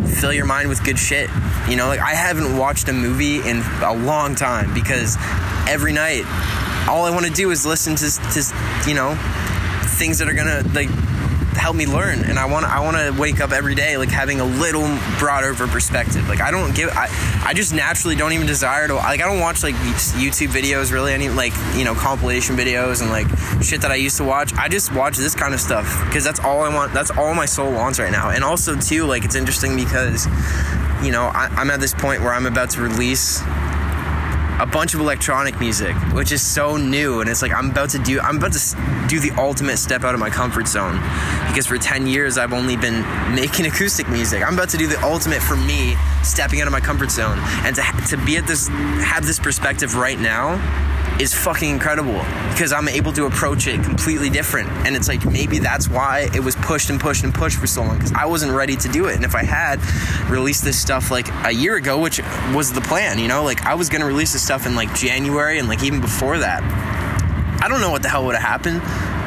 fill 0.10 0.34
your 0.34 0.46
mind 0.46 0.70
with 0.70 0.84
good 0.84 1.00
shit. 1.00 1.30
You 1.68 1.78
know, 1.78 1.88
like 1.88 2.00
I 2.00 2.14
haven't 2.14 2.58
watched 2.58 2.90
a 2.90 2.94
movie 2.94 3.38
in 3.38 3.64
a 3.82 3.94
long 3.94 4.36
time 4.36 4.74
because 4.74 5.18
every 5.68 5.94
night 5.94 6.24
all 6.90 7.06
I 7.06 7.12
want 7.12 7.26
to 7.26 7.32
do 7.32 7.52
is 7.52 7.66
listen 7.66 7.96
to, 7.96 8.10
to 8.10 8.90
you 8.90 8.96
know 8.96 9.16
things 9.98 10.20
that 10.20 10.28
are 10.28 10.34
gonna 10.34 10.64
like 10.74 10.90
help 11.56 11.76
me 11.76 11.86
learn 11.86 12.20
and 12.24 12.38
i 12.38 12.46
want 12.46 12.66
i 12.66 12.80
want 12.80 12.98
to 12.98 13.20
wake 13.20 13.40
up 13.40 13.52
every 13.52 13.76
day 13.76 13.98
like 13.98 14.10
having 14.10 14.40
a 14.40 14.46
little 14.46 14.88
broader 15.20 15.54
perspective. 15.54 16.28
Like 16.28 16.42
i 16.42 16.52
don't 16.52 16.76
give 16.76 16.90
i 16.90 17.08
i 17.46 17.54
just 17.54 17.74
naturally 17.74 18.16
don't 18.16 18.34
even 18.34 18.48
desire 18.48 18.88
to 18.88 18.96
like 18.96 19.22
i 19.22 19.26
don't 19.26 19.40
watch 19.40 19.64
like 19.64 19.76
youtube 19.76 20.50
videos 20.50 20.92
really 20.92 21.14
any 21.14 21.30
like 21.30 21.54
you 21.76 21.86
know 21.86 21.96
compilation 21.96 22.56
videos 22.56 23.02
and 23.02 23.10
like 23.10 23.28
shit 23.62 23.82
that 23.82 23.92
i 23.92 23.96
used 23.96 24.18
to 24.18 24.24
watch. 24.24 24.54
I 24.54 24.68
just 24.68 24.94
watch 24.94 25.18
this 25.18 25.36
kind 25.36 25.54
of 25.54 25.60
stuff 25.60 26.04
because 26.06 26.24
that's 26.24 26.40
all 26.40 26.62
i 26.62 26.74
want 26.74 26.94
that's 26.94 27.12
all 27.12 27.34
my 27.34 27.46
soul 27.46 27.72
wants 27.72 28.00
right 28.00 28.12
now. 28.12 28.30
And 28.30 28.44
also 28.44 28.76
too 28.76 29.06
like 29.06 29.26
it's 29.26 29.36
interesting 29.36 29.76
because 29.76 30.28
you 31.04 31.12
know, 31.12 31.26
I, 31.26 31.48
I'm 31.52 31.70
at 31.70 31.80
this 31.80 31.94
point 31.94 32.22
where 32.22 32.34
I'm 32.34 32.46
about 32.46 32.70
to 32.72 32.82
release 32.82 33.42
a 34.64 34.66
bunch 34.66 34.94
of 34.94 35.02
electronic 35.02 35.60
music, 35.60 35.94
which 36.14 36.32
is 36.32 36.42
so 36.42 36.78
new, 36.78 37.20
and 37.20 37.30
it's 37.30 37.42
like 37.42 37.52
I'm 37.52 37.72
about 37.72 37.90
to 37.90 38.00
do 38.00 38.22
I'm 38.22 38.38
about 38.38 38.54
to 38.54 39.08
do 39.10 39.20
the 39.20 39.32
ultimate 39.38 39.76
step 39.76 40.06
out 40.06 40.14
of 40.14 40.22
my 40.22 40.30
comfort 40.30 40.70
zone 40.70 40.96
because 41.50 41.68
for 41.68 41.78
10 41.78 42.08
years 42.08 42.38
I've 42.38 42.54
only 42.54 42.78
been 42.78 43.02
making 43.36 43.66
acoustic 43.72 44.08
music. 44.08 44.42
I'm 44.42 44.54
about 44.54 44.70
to 44.70 44.78
do 44.78 44.88
the 44.88 45.02
ultimate 45.04 45.42
for 45.42 45.58
me, 45.58 45.98
stepping 46.24 46.62
out 46.62 46.68
of 46.68 46.72
my 46.72 46.80
comfort 46.80 47.12
zone, 47.12 47.38
and 47.66 47.76
to 47.76 47.82
to 48.08 48.26
be 48.26 48.38
at 48.38 48.48
this 48.48 48.70
have 48.70 49.26
this 49.26 49.38
perspective 49.38 49.96
right 49.96 50.20
now 50.20 50.56
is 51.20 51.34
fucking 51.34 51.70
incredible 51.70 52.20
because 52.50 52.74
I'm 52.74 52.88
able 52.88 53.14
to 53.14 53.26
approach 53.26 53.68
it 53.68 53.84
completely 53.84 54.30
different. 54.30 54.70
And 54.86 54.96
it's 54.96 55.08
like 55.08 55.26
maybe 55.26 55.60
that's 55.60 55.88
why 55.90 56.30
it 56.34 56.40
was 56.40 56.56
pushed 56.56 56.90
and 56.90 57.00
pushed 57.00 57.24
and 57.24 57.34
pushed 57.34 57.58
for 57.58 57.68
so 57.68 57.82
long 57.82 57.98
because 57.98 58.14
I 58.14 58.26
wasn't 58.26 58.54
ready 58.54 58.76
to 58.76 58.90
do 58.90 59.08
it. 59.08 59.16
And 59.16 59.24
if 59.24 59.36
I 59.36 59.44
had 59.44 59.80
released 60.30 60.64
this 60.64 60.80
stuff 60.80 61.12
like 61.12 61.28
a 61.46 61.52
year 61.52 61.76
ago, 61.76 62.00
which 62.00 62.20
was 62.54 62.72
the 62.72 62.82
plan, 62.82 63.20
you 63.20 63.28
know, 63.28 63.44
like 63.44 63.66
I 63.66 63.76
was 63.76 63.90
gonna 63.90 64.06
release 64.06 64.34
this 64.34 64.44
stuff 64.44 64.66
in 64.66 64.76
like 64.76 64.94
January 64.96 65.60
and 65.60 65.68
like 65.68 65.84
even 65.84 66.02
before 66.02 66.40
that, 66.40 66.64
I 67.64 67.68
don't 67.68 67.82
know 67.82 67.92
what 67.92 68.02
the 68.02 68.10
hell 68.10 68.26
would 68.26 68.36
have 68.36 68.44
happened. 68.44 68.82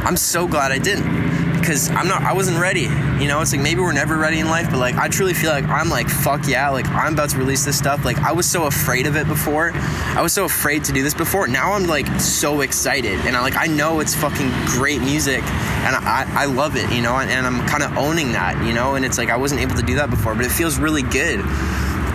I'm 0.07 0.17
so 0.17 0.47
glad 0.47 0.73
I 0.73 0.79
didn't 0.79 1.26
because 1.67 1.91
I'm 1.91 2.07
not 2.07 2.23
I 2.23 2.33
wasn't 2.33 2.61
ready. 2.61 2.83
You 3.21 3.27
know, 3.27 3.41
it's 3.41 3.51
like 3.51 3.61
maybe 3.61 3.81
we're 3.81 3.93
never 3.93 4.17
ready 4.17 4.39
in 4.39 4.49
life, 4.49 4.71
but 4.71 4.79
like 4.79 4.95
I 4.95 5.09
truly 5.09 5.35
feel 5.35 5.51
like 5.51 5.65
I'm 5.65 5.89
like 5.89 6.09
fuck 6.09 6.47
yeah, 6.47 6.69
like 6.69 6.87
I'm 6.91 7.15
about 7.15 7.31
to 7.31 7.39
release 7.39 7.65
this 7.65 7.77
stuff. 7.77 8.05
Like 8.05 8.19
I 8.19 8.31
was 8.31 8.49
so 8.49 8.67
afraid 8.67 9.09
of 9.09 9.17
it 9.17 9.27
before. 9.27 9.73
I 9.75 10.23
was 10.23 10.33
so 10.33 10.45
afraid 10.45 10.85
to 10.85 10.93
do 10.93 11.03
this 11.03 11.15
before. 11.15 11.49
Now 11.49 11.73
I'm 11.73 11.89
like 11.89 12.07
so 12.21 12.61
excited 12.61 13.19
and 13.27 13.37
I 13.37 13.41
like 13.41 13.57
I 13.57 13.67
know 13.67 13.99
it's 13.99 14.15
fucking 14.15 14.49
great 14.67 15.01
music 15.01 15.43
and 15.43 15.97
I 15.97 16.25
I 16.29 16.45
love 16.45 16.77
it, 16.77 16.89
you 16.93 17.03
know, 17.03 17.17
and, 17.17 17.31
and 17.31 17.45
I'm 17.45 17.67
kind 17.67 17.83
of 17.83 17.99
owning 17.99 18.31
that, 18.33 18.65
you 18.65 18.73
know, 18.73 18.95
and 18.95 19.05
it's 19.05 19.19
like 19.19 19.31
I 19.31 19.37
wasn't 19.37 19.61
able 19.61 19.75
to 19.75 19.83
do 19.83 19.97
that 19.97 20.09
before, 20.09 20.37
but 20.37 20.45
it 20.45 20.53
feels 20.53 20.79
really 20.79 21.03
good 21.03 21.41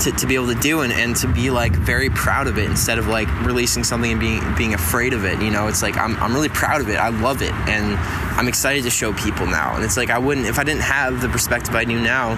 to, 0.02 0.12
to 0.12 0.28
be 0.28 0.36
able 0.36 0.48
to 0.48 0.60
do 0.60 0.82
and, 0.82 0.92
and 0.92 1.16
to 1.16 1.28
be 1.28 1.50
like 1.50 1.74
very 1.74 2.10
proud 2.10 2.48
of 2.48 2.58
it 2.58 2.70
instead 2.70 2.98
of 2.98 3.08
like 3.08 3.28
releasing 3.46 3.84
something 3.84 4.12
and 4.12 4.20
being 4.20 4.42
being 4.56 4.74
afraid 4.74 5.14
of 5.14 5.26
it 5.26 5.42
you 5.42 5.52
know? 5.52 5.68
It's 5.68 5.82
like 5.82 5.98
I'm, 5.98 6.16
I'm 6.18 6.34
really 6.34 6.50
proud 6.50 6.82
of 6.82 6.90
it. 6.90 6.98
I 6.98 7.10
love 7.10 7.42
it. 7.42 7.52
And 7.68 7.98
I'm 8.38 8.48
excited 8.48 8.84
to 8.84 8.90
show 8.90 9.14
people 9.14 9.46
now. 9.46 9.76
And 9.76 9.84
it's 9.84 9.98
like 9.98 10.10
I 10.10 10.18
wouldn't 10.18 10.48
if 10.48 10.60
I 10.60 10.64
didn't 10.64 10.82
have 10.82 11.22
the 11.22 11.30
perspective 11.30 11.76
I 11.76 11.86
do 11.86 12.00
now 12.00 12.36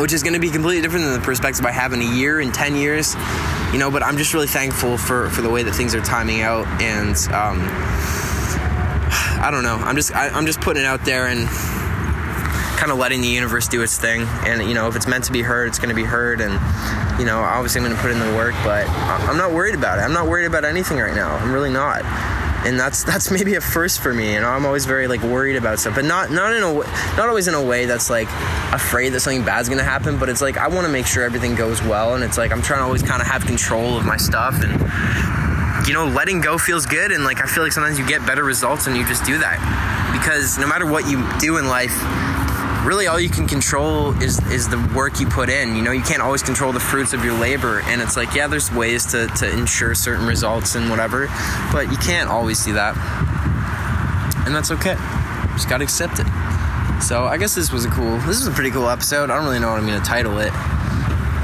which 0.00 0.12
is 0.12 0.22
going 0.22 0.34
to 0.34 0.38
be 0.38 0.50
completely 0.50 0.80
different 0.80 1.06
than 1.06 1.14
the 1.14 1.24
perspective 1.24 1.64
I 1.66 1.72
have 1.72 1.92
in 1.92 2.00
a 2.00 2.16
year 2.16 2.40
in 2.40 2.52
10 2.52 2.76
years 2.76 3.14
you 3.72 3.78
know? 3.78 3.90
But 3.90 4.02
I'm 4.02 4.16
just 4.16 4.32
really 4.32 4.46
thankful 4.46 4.96
for 4.96 5.28
for 5.30 5.42
the 5.42 5.50
way 5.50 5.62
that 5.62 5.74
things 5.74 5.94
are 5.94 6.00
timing 6.00 6.40
out 6.42 6.66
and 6.80 7.16
um, 7.32 7.60
I 9.40 9.50
don't 9.50 9.62
know. 9.62 9.76
I'm 9.76 9.96
just 9.96 10.14
I, 10.14 10.28
I'm 10.28 10.46
just 10.46 10.60
putting 10.60 10.82
it 10.82 10.86
out 10.86 11.04
there 11.04 11.26
and 11.26 11.48
kind 12.78 12.92
of 12.92 12.98
letting 12.98 13.20
the 13.20 13.28
universe 13.28 13.66
do 13.66 13.82
its 13.82 13.98
thing. 13.98 14.22
And 14.46 14.62
you 14.62 14.74
know, 14.74 14.86
if 14.86 14.96
it's 14.96 15.08
meant 15.08 15.24
to 15.24 15.32
be 15.32 15.42
heard, 15.42 15.68
it's 15.68 15.78
going 15.78 15.88
to 15.90 15.94
be 15.94 16.04
heard. 16.04 16.40
And 16.40 16.52
you 17.18 17.26
know, 17.26 17.40
obviously, 17.40 17.80
I'm 17.80 17.86
going 17.86 17.96
to 17.96 18.02
put 18.02 18.12
in 18.12 18.20
the 18.20 18.36
work, 18.36 18.54
but 18.64 18.88
I'm 18.88 19.36
not 19.36 19.52
worried 19.52 19.74
about 19.74 19.98
it. 19.98 20.02
I'm 20.02 20.12
not 20.12 20.28
worried 20.28 20.46
about 20.46 20.64
anything 20.64 20.98
right 20.98 21.14
now. 21.14 21.34
I'm 21.36 21.52
really 21.52 21.70
not. 21.70 22.04
And 22.64 22.78
that's 22.78 23.04
that's 23.10 23.30
maybe 23.30 23.56
a 23.56 23.60
first 23.60 24.00
for 24.00 24.14
me. 24.14 24.38
Know, 24.38 24.48
I'm 24.48 24.64
always 24.64 24.86
very 24.86 25.08
like 25.08 25.22
worried 25.22 25.56
about 25.56 25.80
stuff, 25.80 25.96
but 25.96 26.04
not 26.04 26.30
not 26.30 26.54
in 26.54 26.62
a 26.62 26.72
not 27.16 27.28
always 27.28 27.48
in 27.48 27.54
a 27.54 27.62
way 27.62 27.86
that's 27.86 28.08
like 28.08 28.28
afraid 28.72 29.10
that 29.10 29.20
something 29.20 29.44
bad's 29.44 29.68
going 29.68 29.78
to 29.78 29.84
happen. 29.84 30.18
But 30.18 30.28
it's 30.28 30.40
like 30.40 30.56
I 30.56 30.68
want 30.68 30.86
to 30.86 30.92
make 30.92 31.06
sure 31.06 31.24
everything 31.24 31.56
goes 31.56 31.82
well, 31.82 32.14
and 32.14 32.22
it's 32.22 32.38
like 32.38 32.52
I'm 32.52 32.62
trying 32.62 32.80
to 32.80 32.84
always 32.84 33.02
kind 33.02 33.20
of 33.20 33.26
have 33.26 33.44
control 33.44 33.96
of 33.96 34.06
my 34.06 34.16
stuff 34.16 34.62
and 34.62 34.78
you 35.86 35.94
know, 35.94 36.06
letting 36.06 36.40
go 36.42 36.58
feels 36.58 36.84
good. 36.84 37.12
And 37.12 37.24
like, 37.24 37.40
I 37.42 37.46
feel 37.46 37.62
like 37.62 37.72
sometimes 37.72 37.98
you 37.98 38.06
get 38.06 38.26
better 38.26 38.44
results 38.44 38.86
and 38.86 38.96
you 38.96 39.06
just 39.06 39.24
do 39.24 39.38
that. 39.38 39.56
Because 40.12 40.58
no 40.58 40.66
matter 40.66 40.84
what 40.84 41.08
you 41.08 41.24
do 41.38 41.56
in 41.56 41.66
life, 41.66 41.96
really 42.84 43.06
all 43.06 43.18
you 43.18 43.28
can 43.28 43.46
control 43.46 44.20
is 44.22 44.38
is 44.50 44.68
the 44.68 44.78
work 44.94 45.20
you 45.20 45.26
put 45.26 45.48
in. 45.48 45.76
You 45.76 45.82
know, 45.82 45.92
you 45.92 46.02
can't 46.02 46.22
always 46.22 46.42
control 46.42 46.72
the 46.72 46.80
fruits 46.80 47.12
of 47.12 47.24
your 47.24 47.38
labor, 47.38 47.80
and 47.86 48.00
it's 48.00 48.16
like 48.16 48.34
yeah, 48.34 48.46
there's 48.46 48.72
ways 48.72 49.06
to 49.06 49.26
to 49.38 49.50
ensure 49.50 49.94
certain 49.94 50.26
results 50.26 50.74
and 50.74 50.90
whatever, 50.90 51.28
but 51.72 51.90
you 51.90 51.96
can't 51.98 52.28
always 52.28 52.58
see 52.58 52.72
that, 52.72 52.96
and 54.46 54.54
that's 54.54 54.70
okay. 54.70 54.96
Just 55.52 55.68
gotta 55.68 55.84
accept 55.84 56.18
it. 56.18 56.26
So 57.02 57.24
I 57.24 57.36
guess 57.36 57.54
this 57.54 57.72
was 57.72 57.84
a 57.84 57.90
cool. 57.90 58.16
This 58.18 58.38
was 58.38 58.46
a 58.46 58.52
pretty 58.52 58.70
cool 58.70 58.88
episode. 58.88 59.30
I 59.30 59.36
don't 59.36 59.44
really 59.44 59.60
know 59.60 59.70
what 59.70 59.80
I'm 59.80 59.86
gonna 59.86 60.04
title 60.04 60.38
it. 60.38 60.52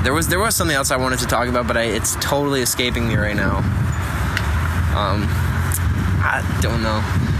There 0.02 0.12
was 0.12 0.28
there 0.28 0.38
was 0.38 0.54
something 0.54 0.76
else 0.76 0.90
I 0.90 0.96
wanted 0.96 1.20
to 1.20 1.26
talk 1.26 1.48
about, 1.48 1.66
but 1.66 1.76
I, 1.76 1.84
it's 1.84 2.16
totally 2.16 2.60
escaping 2.60 3.08
me 3.08 3.16
right 3.16 3.36
now. 3.36 3.58
Um, 4.94 5.26
I 6.22 6.58
don't 6.60 6.82
know. 6.82 7.33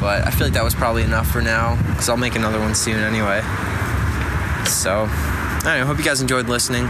But 0.00 0.26
I 0.26 0.30
feel 0.30 0.46
like 0.46 0.54
that 0.54 0.64
was 0.64 0.74
probably 0.74 1.02
enough 1.02 1.30
for 1.30 1.42
now 1.42 1.76
because 1.90 2.08
I'll 2.08 2.16
make 2.16 2.34
another 2.34 2.58
one 2.58 2.74
soon 2.74 2.98
anyway. 3.00 3.42
So, 4.66 5.04
I 5.64 5.82
hope 5.86 5.98
you 5.98 6.04
guys 6.04 6.20
enjoyed 6.20 6.48
listening. 6.48 6.86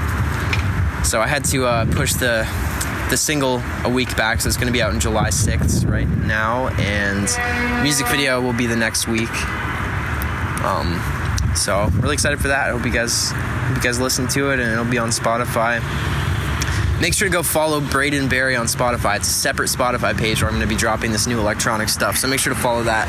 So 1.02 1.20
I 1.20 1.26
had 1.26 1.44
to 1.46 1.66
uh, 1.66 1.86
push 1.92 2.12
the 2.12 2.46
the 3.10 3.16
single 3.16 3.60
a 3.84 3.88
week 3.88 4.16
back, 4.16 4.40
so 4.40 4.46
it's 4.46 4.56
going 4.56 4.68
to 4.68 4.72
be 4.72 4.80
out 4.80 4.94
in 4.94 5.00
July 5.00 5.30
6th 5.30 5.90
right 5.90 6.08
now, 6.08 6.68
and 6.78 7.82
music 7.82 8.06
video 8.06 8.40
will 8.40 8.52
be 8.52 8.66
the 8.66 8.76
next 8.76 9.08
week. 9.08 9.32
Um, 10.62 11.02
so 11.56 11.88
really 12.00 12.14
excited 12.14 12.40
for 12.40 12.46
that. 12.48 12.68
I 12.68 12.70
hope 12.70 12.84
you 12.84 12.92
guys 12.92 13.32
hope 13.32 13.76
you 13.76 13.82
guys 13.82 13.98
listen 13.98 14.28
to 14.28 14.50
it, 14.50 14.60
and 14.60 14.70
it'll 14.70 14.84
be 14.84 14.98
on 14.98 15.08
Spotify. 15.08 15.80
Make 17.00 17.14
sure 17.14 17.28
to 17.28 17.32
go 17.32 17.42
follow 17.42 17.80
Braden 17.80 18.28
Berry 18.28 18.56
on 18.56 18.66
Spotify. 18.66 19.16
It's 19.16 19.28
a 19.28 19.32
separate 19.32 19.70
Spotify 19.70 20.16
page 20.16 20.42
where 20.42 20.50
I'm 20.50 20.56
going 20.56 20.68
to 20.68 20.72
be 20.72 20.78
dropping 20.78 21.12
this 21.12 21.26
new 21.26 21.40
electronic 21.40 21.88
stuff. 21.88 22.18
So 22.18 22.28
make 22.28 22.40
sure 22.40 22.52
to 22.52 22.60
follow 22.60 22.82
that. 22.82 23.08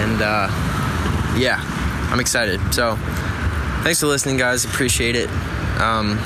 And 0.00 0.22
uh, 0.22 0.48
yeah, 1.36 1.58
I'm 2.12 2.20
excited. 2.20 2.60
So 2.72 2.94
thanks 3.82 3.98
for 3.98 4.06
listening, 4.06 4.36
guys. 4.36 4.64
Appreciate 4.64 5.16
it. 5.16 5.28
Um, 5.80 6.16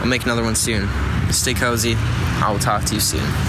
I'll 0.00 0.06
make 0.06 0.24
another 0.24 0.42
one 0.42 0.54
soon. 0.54 0.88
Stay 1.30 1.52
cozy. 1.52 1.96
I 1.98 2.50
will 2.50 2.58
talk 2.58 2.84
to 2.84 2.94
you 2.94 3.00
soon. 3.00 3.45